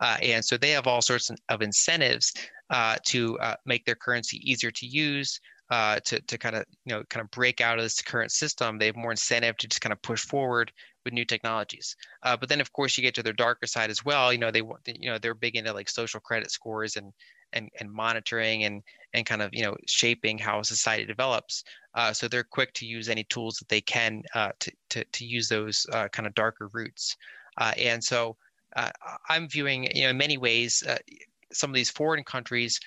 [0.00, 2.32] uh, and so they have all sorts of incentives
[2.70, 5.40] uh, to make their currency easier to use.
[5.70, 8.86] To to kind of you know kind of break out of this current system, they
[8.86, 10.70] have more incentive to just kind of push forward
[11.04, 11.96] with new technologies.
[12.22, 14.32] Uh, but then, of course, you get to their darker side as well.
[14.32, 17.12] You know, they want, you know, they're big into like social credit scores and
[17.52, 18.82] and and monitoring and
[19.12, 21.64] and kind of you know shaping how society develops.
[21.94, 25.24] Uh, so they're quick to use any tools that they can uh, to, to to
[25.24, 27.16] use those uh, kind of darker roots.
[27.56, 28.36] Uh, and so
[28.74, 28.90] uh,
[29.28, 30.82] I'm viewing, you know, in many ways,
[31.52, 32.80] some of these foreign countries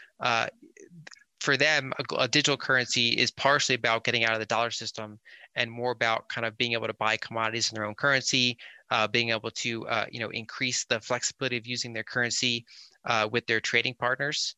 [1.39, 5.19] for them, a, a, digital currency is partially about getting out of the dollar system
[5.57, 8.57] and more about kind of being able to buy commodities in their own currency,
[8.91, 12.65] uh, being able to uh, you know increase the flexibility of using their currency
[13.05, 14.55] uh, with their trading partners.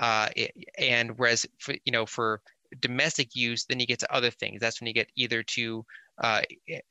[0.00, 0.28] Uh,
[0.78, 2.40] and whereas for, you know for
[2.80, 4.60] domestic use, then you get to other things.
[4.60, 5.84] That's when you get either to
[6.22, 6.42] uh,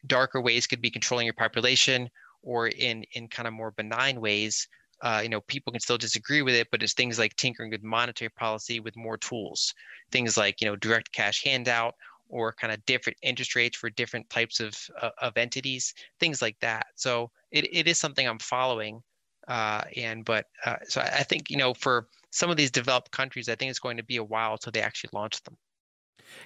[0.08, 2.10] darker ways could be controlling your population,
[2.42, 4.68] or in in kind of more benign ways
[5.02, 7.84] uh, you know, people can still disagree with it, but it's things like tinkering with
[7.84, 9.74] monetary policy with more tools,
[10.12, 11.96] things like you know direct cash handout
[12.32, 16.58] or kind of different interest rates for different types of uh, of entities, things like
[16.62, 16.88] that.
[16.96, 19.02] So it, it is something I'm following,
[19.48, 23.50] uh, and but uh, so I think you know for some of these developed countries,
[23.50, 25.58] I think it's going to be a while till they actually launch them.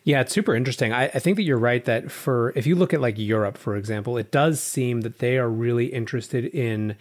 [0.06, 0.94] Yeah, it's super interesting.
[0.94, 3.76] I, I, think that you're right that for if you look at like Europe, for
[3.76, 6.96] example, it does seem that they are really interested in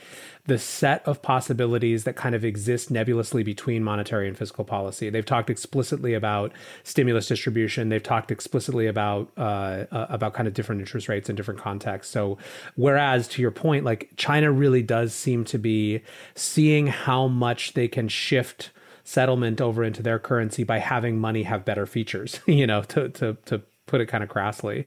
[0.47, 5.11] the set of possibilities that kind of exist nebulously between monetary and fiscal policy.
[5.11, 7.91] They've talked explicitly about stimulus distribution.
[7.91, 12.11] They've talked explicitly about uh, uh, about kind of different interest rates in different contexts.
[12.11, 12.39] So,
[12.75, 16.01] whereas to your point, like China really does seem to be
[16.35, 18.71] seeing how much they can shift
[19.05, 23.37] settlement over into their currency by having money have better features, you know, to to
[23.47, 24.87] to put it kind of crassly.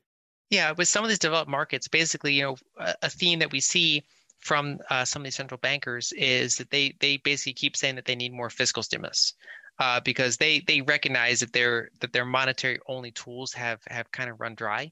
[0.49, 2.57] Yeah, with some of these developed markets, basically, you know,
[3.01, 4.03] a, theme that we see
[4.39, 8.05] from uh, some of these central bankers is that they they basically keep saying that
[8.05, 9.33] they need more fiscal stimulus.
[9.79, 14.29] Uh, because they they recognize that their that their monetary only tools have have kind
[14.29, 14.91] of run dry.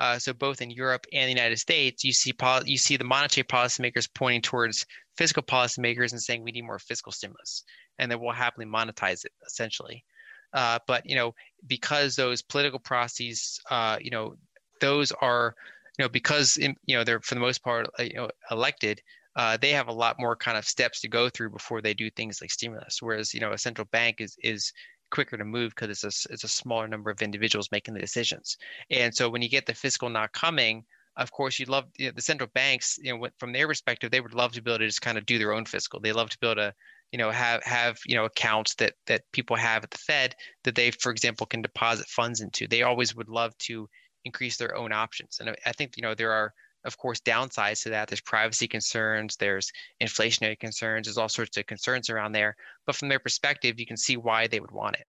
[0.00, 3.04] Uh, so both in Europe and the United States, you see pol- you see the
[3.04, 7.64] monetary policymakers pointing towards fiscal policymakers and saying we need more fiscal stimulus
[7.98, 10.04] and then we'll happily monetize it essentially.
[10.52, 11.34] Uh, but you know,
[11.66, 14.34] because those political processes, uh, you know,
[14.80, 15.54] those are,
[15.98, 19.00] you know, because in, you know they're for the most part, uh, you know, elected.
[19.36, 22.08] Uh, they have a lot more kind of steps to go through before they do
[22.10, 23.02] things like stimulus.
[23.02, 24.72] Whereas you know a central bank is is
[25.10, 28.56] quicker to move because it's a it's a smaller number of individuals making the decisions.
[28.90, 30.84] And so when you get the fiscal not coming,
[31.16, 32.98] of course, you'd love you know, the central banks.
[33.00, 35.26] You know, from their perspective, they would love to be able to just kind of
[35.26, 36.00] do their own fiscal.
[36.00, 36.74] They love to be able to
[37.12, 40.34] you know have have you know accounts that that people have at the Fed
[40.64, 42.66] that they, for example, can deposit funds into.
[42.66, 43.88] They always would love to
[44.24, 46.52] increase their own options, and I think you know there are
[46.84, 49.70] of course downsides to that there's privacy concerns there's
[50.02, 52.54] inflationary concerns there's all sorts of concerns around there
[52.86, 55.06] but from their perspective you can see why they would want it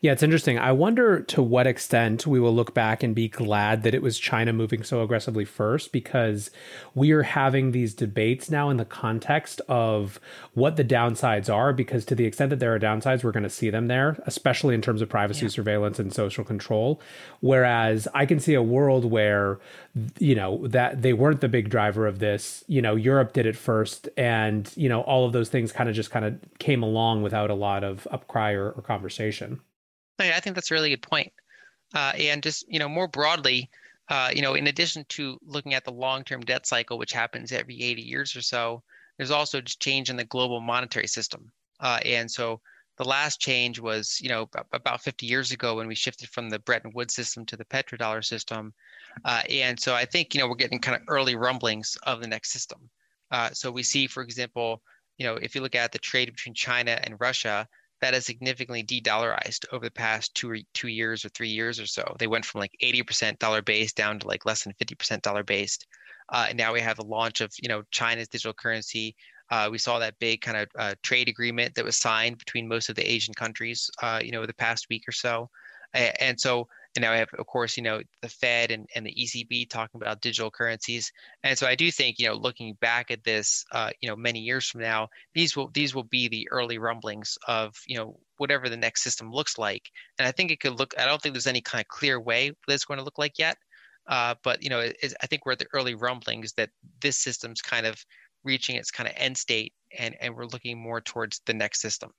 [0.00, 0.60] yeah, it's interesting.
[0.60, 4.16] I wonder to what extent we will look back and be glad that it was
[4.16, 6.52] China moving so aggressively first because
[6.94, 10.20] we are having these debates now in the context of
[10.54, 11.72] what the downsides are.
[11.72, 14.76] Because to the extent that there are downsides, we're going to see them there, especially
[14.76, 15.50] in terms of privacy yeah.
[15.50, 17.00] surveillance and social control.
[17.40, 19.58] Whereas I can see a world where,
[20.20, 22.62] you know, that they weren't the big driver of this.
[22.68, 25.96] You know, Europe did it first, and, you know, all of those things kind of
[25.96, 29.60] just kind of came along without a lot of upcry or, or conversation.
[30.18, 31.32] I think that's a really good point.
[31.94, 33.70] Uh, and just you know more broadly,
[34.08, 37.82] uh, you know, in addition to looking at the long-term debt cycle, which happens every
[37.82, 38.82] 80 years or so,
[39.16, 41.50] there's also just change in the global monetary system.
[41.80, 42.60] Uh, and so
[42.96, 46.58] the last change was, you know, about 50 years ago when we shifted from the
[46.58, 48.72] Bretton Woods system to the petrodollar system.
[49.24, 52.26] Uh, and so I think, you know, we're getting kind of early rumblings of the
[52.26, 52.90] next system.
[53.30, 54.82] Uh, so we see, for example,
[55.18, 57.68] you know, if you look at the trade between China and Russia,
[58.00, 61.86] that has significantly de-dollarized over the past two or two years or three years or
[61.86, 62.14] so.
[62.18, 65.86] They went from like 80% dollar based down to like less than 50% dollar based.
[66.30, 69.16] Uh, and now we have the launch of you know China's digital currency.
[69.50, 72.90] Uh, we saw that big kind of uh, trade agreement that was signed between most
[72.90, 75.48] of the Asian countries, uh, you know, the past week or so.
[75.94, 76.68] And so
[76.98, 80.02] and now we have, of course, you know, the Fed and, and the ECB talking
[80.02, 81.12] about digital currencies.
[81.44, 84.40] And so I do think, you know, looking back at this, uh, you know, many
[84.40, 88.68] years from now, these will these will be the early rumblings of, you know, whatever
[88.68, 89.88] the next system looks like.
[90.18, 90.92] And I think it could look.
[90.98, 93.38] I don't think there's any kind of clear way that it's going to look like
[93.38, 93.56] yet.
[94.08, 96.70] Uh, but you know, it, I think we're at the early rumblings that
[97.00, 98.04] this system's kind of
[98.42, 102.10] reaching its kind of end state, and and we're looking more towards the next system.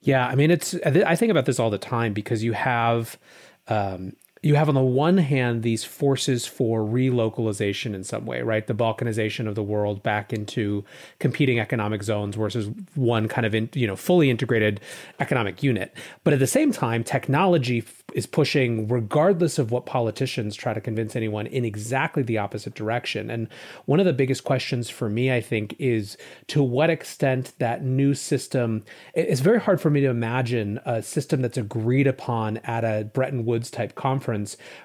[0.00, 3.18] Yeah, I mean, it's I think about this all the time because you have
[3.68, 4.12] um,
[4.42, 8.66] you have on the one hand these forces for relocalization in some way, right?
[8.66, 10.84] The balkanization of the world back into
[11.18, 14.80] competing economic zones versus one kind of in, you know fully integrated
[15.18, 15.94] economic unit.
[16.24, 17.84] But at the same time, technology
[18.14, 23.30] is pushing, regardless of what politicians try to convince anyone, in exactly the opposite direction.
[23.30, 23.48] And
[23.84, 26.16] one of the biggest questions for me, I think, is
[26.48, 28.84] to what extent that new system.
[29.14, 33.44] It's very hard for me to imagine a system that's agreed upon at a Bretton
[33.44, 34.28] Woods type conference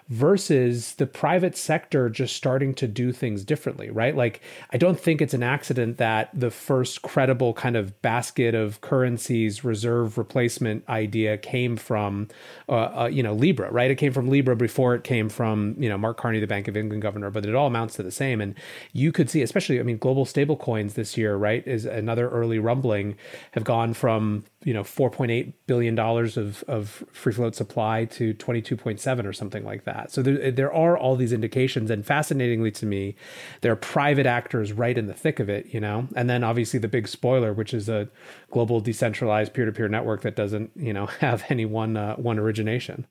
[0.09, 4.15] versus the private sector just starting to do things differently, right?
[4.15, 4.41] Like,
[4.71, 9.63] I don't think it's an accident that the first credible kind of basket of currencies
[9.63, 12.27] reserve replacement idea came from,
[12.69, 13.91] uh, uh, you know, Libra, right?
[13.91, 16.77] It came from Libra before it came from, you know, Mark Carney, the Bank of
[16.77, 18.41] England governor, but it all amounts to the same.
[18.41, 18.55] And
[18.91, 22.59] you could see, especially, I mean, global stable coins this year, right, is another early
[22.59, 23.15] rumbling,
[23.51, 29.25] have gone from you know 4.8 billion dollars of of free float supply to 22.7
[29.25, 33.15] or something like that so there, there are all these indications and fascinatingly to me
[33.61, 36.79] there are private actors right in the thick of it you know and then obviously
[36.79, 38.07] the big spoiler which is a
[38.51, 43.05] global decentralized peer-to-peer network that doesn't you know have any one uh, one origination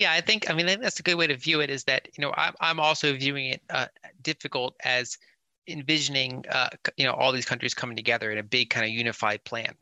[0.00, 1.68] yeah, I think I mean that's a good way to view it.
[1.68, 3.86] Is that you know I'm I'm also viewing it uh,
[4.22, 5.18] difficult as
[5.68, 9.44] envisioning uh, you know all these countries coming together in a big kind of unified
[9.44, 9.74] plan.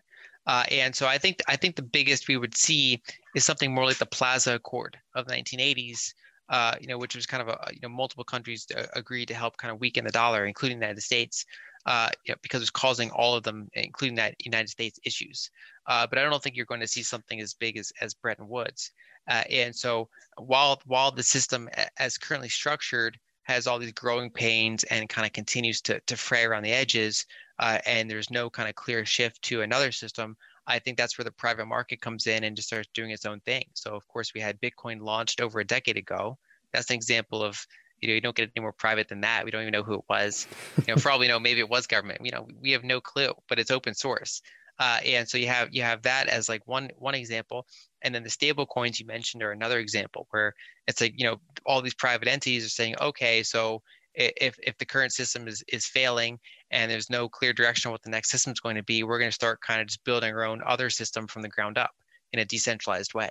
[0.49, 3.03] Uh, and so I think I think the biggest we would see
[3.37, 6.15] is something more like the Plaza Accord of the 1980s,
[6.49, 9.35] uh, you know, which was kind of a you know multiple countries uh, agreed to
[9.35, 11.45] help kind of weaken the dollar, including the United States,
[11.85, 15.51] uh, you know, because it's causing all of them, including that United States issues.
[15.87, 18.49] Uh, but I don't think you're going to see something as big as as Bretton
[18.49, 18.91] Woods.
[19.29, 21.69] Uh, and so while while the system
[21.99, 26.45] as currently structured has all these growing pains and kind of continues to to fray
[26.45, 27.27] around the edges,
[27.59, 30.37] uh, and there's no kind of clear shift to another system,
[30.67, 33.41] I think that's where the private market comes in and just starts doing its own
[33.41, 33.65] thing.
[33.75, 36.39] So of course we had Bitcoin launched over a decade ago.
[36.73, 37.59] That's an example of
[38.01, 39.45] you know you don't get any more private than that.
[39.45, 40.47] We don't even know who it was.
[40.77, 42.21] You know, for all we know, maybe it was government.
[42.23, 44.43] You know, we have no clue, but it's open source.
[44.79, 47.67] Uh, and so you have you have that as like one one example,
[48.03, 50.55] and then the stable coins you mentioned are another example where
[50.87, 53.83] it's like you know all these private entities are saying, okay, so
[54.19, 56.39] if if the current system is is failing
[56.71, 59.19] and there's no clear direction on what the next system is going to be, we're
[59.19, 61.93] going to start kind of just building our own other system from the ground up
[62.33, 63.31] in a decentralized way.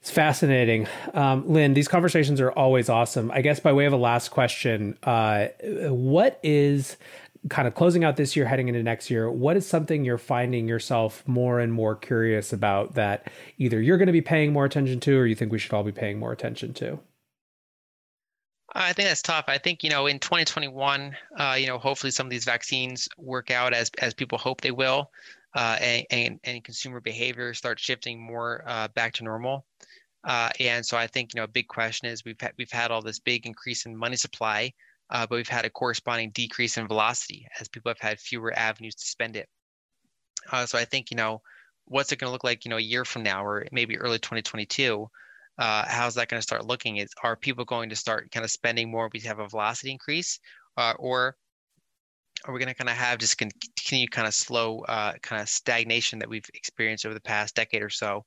[0.00, 0.86] It's fascinating.
[1.12, 3.30] Um, Lyn, these conversations are always awesome.
[3.32, 5.48] I guess by way of a last question, uh,
[5.88, 6.96] what is
[7.48, 10.68] kind of closing out this year, heading into next year, what is something you're finding
[10.68, 15.00] yourself more and more curious about that either you're going to be paying more attention
[15.00, 17.00] to or you think we should all be paying more attention to?
[18.74, 19.46] I think that's tough.
[19.48, 23.50] I think you know in 2021, uh, you know, hopefully some of these vaccines work
[23.50, 25.10] out as as people hope they will,
[25.54, 29.64] uh, and, and, and consumer behavior starts shifting more uh, back to normal.
[30.24, 32.90] Uh, and so I think you know a big question is we've had, we've had
[32.90, 34.72] all this big increase in money supply,
[35.10, 38.94] uh, but we've had a corresponding decrease in velocity as people have had fewer avenues
[38.96, 39.48] to spend it.
[40.52, 41.40] Uh, so I think you know
[41.86, 44.18] what's it going to look like you know a year from now or maybe early
[44.18, 45.08] 2022
[45.58, 46.98] uh, how's that going to start looking?
[46.98, 50.38] Is are people going to start kind of spending more We have a velocity increase,
[50.76, 51.36] uh, or
[52.44, 55.48] are we going to kind of have just continue kind of slow uh, kind of
[55.48, 58.24] stagnation that we've experienced over the past decade or so,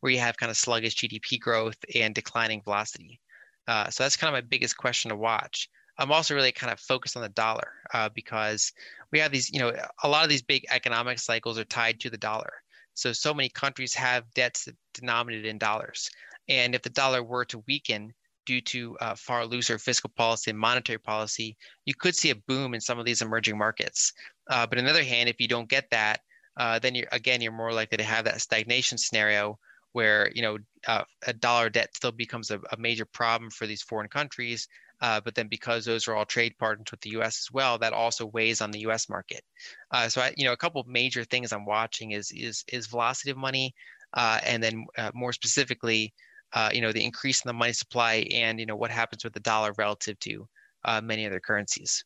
[0.00, 3.20] where you have kind of sluggish GDP growth and declining velocity?
[3.66, 5.70] Uh, so that's kind of my biggest question to watch.
[5.96, 8.72] I'm also really kind of focused on the dollar uh, because
[9.12, 9.72] we have these, you know,
[10.02, 12.52] a lot of these big economic cycles are tied to the dollar.
[12.94, 16.10] So, so many countries have debts denominated in dollars.
[16.48, 18.12] And if the dollar were to weaken
[18.46, 22.74] due to uh, far looser fiscal policy and monetary policy, you could see a boom
[22.74, 24.12] in some of these emerging markets.
[24.50, 26.20] Uh, but on the other hand, if you don't get that,
[26.56, 29.58] uh, then you're again you're more likely to have that stagnation scenario
[29.92, 33.82] where you know uh, a dollar debt still becomes a, a, major problem for these
[33.82, 34.68] foreign countries.
[35.00, 37.46] Uh, but then because those are all trade partners with the U.S.
[37.48, 39.08] as well, that also weighs on the U.S.
[39.08, 39.42] market.
[39.90, 42.86] Uh, so I, you know a couple of major things I'm watching is is is
[42.86, 43.74] velocity of money,
[44.14, 46.14] and then more specifically
[46.54, 49.32] uh, you know, the increase in the money supply and, you know, what happens with
[49.32, 50.48] the dollar relative to
[50.84, 52.04] uh, many other currencies.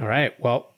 [0.00, 0.38] All right.
[0.38, 0.74] Well,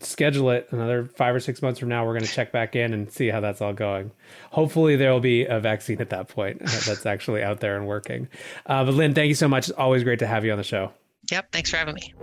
[0.00, 2.04] schedule it another five or six months from now.
[2.04, 4.10] We're going to check back in and see how that's all going.
[4.50, 8.28] Hopefully, there will be a vaccine at that point that's actually out there and working.
[8.66, 9.68] Uh, but Lyn, thank you so much.
[9.68, 10.92] It's always great to have you on the show.
[11.30, 11.52] Yep.
[11.52, 12.14] Thanks for having me.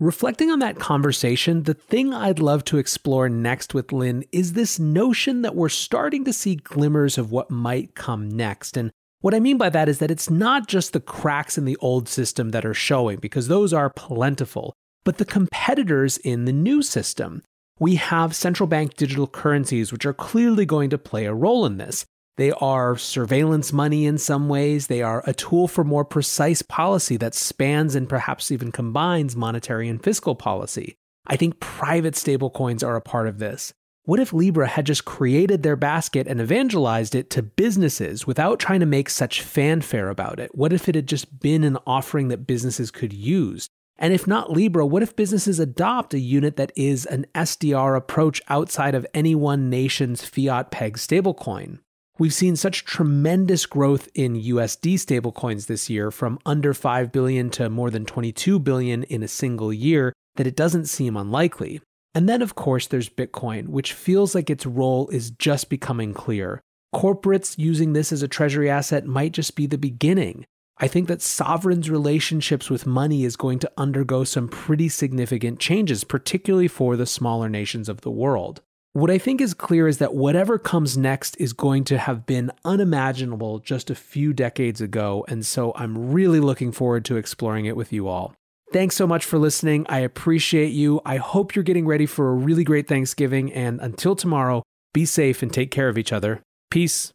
[0.00, 4.80] Reflecting on that conversation, the thing I'd love to explore next with Lyn is this
[4.80, 8.76] notion that we're starting to see glimmers of what might come next.
[8.76, 8.90] And
[9.20, 12.08] what I mean by that is that it's not just the cracks in the old
[12.08, 14.74] system that are showing, because those are plentiful,
[15.04, 17.42] but the competitors in the new system.
[17.78, 21.76] We have central bank digital currencies, which are clearly going to play a role in
[21.76, 22.04] this.
[22.36, 24.88] They are surveillance money in some ways.
[24.88, 29.88] They are a tool for more precise policy that spans and perhaps even combines monetary
[29.88, 30.96] and fiscal policy.
[31.26, 33.72] I think private stablecoins are a part of this.
[34.06, 38.80] What if Libra had just created their basket and evangelized it to businesses without trying
[38.80, 40.54] to make such fanfare about it?
[40.54, 43.68] What if it had just been an offering that businesses could use?
[43.96, 48.42] And if not Libra, what if businesses adopt a unit that is an SDR approach
[48.48, 51.78] outside of any one nation's fiat peg stablecoin?
[52.16, 57.68] We've seen such tremendous growth in USD stablecoins this year from under 5 billion to
[57.68, 61.80] more than 22 billion in a single year that it doesn't seem unlikely.
[62.14, 66.60] And then, of course, there's Bitcoin, which feels like its role is just becoming clear.
[66.94, 70.44] Corporates using this as a treasury asset might just be the beginning.
[70.78, 76.04] I think that sovereigns' relationships with money is going to undergo some pretty significant changes,
[76.04, 78.60] particularly for the smaller nations of the world.
[78.94, 82.52] What I think is clear is that whatever comes next is going to have been
[82.64, 87.74] unimaginable just a few decades ago, and so I'm really looking forward to exploring it
[87.74, 88.36] with you all.
[88.72, 89.84] Thanks so much for listening.
[89.88, 91.00] I appreciate you.
[91.04, 95.42] I hope you're getting ready for a really great Thanksgiving, and until tomorrow, be safe
[95.42, 96.40] and take care of each other.
[96.70, 97.13] Peace.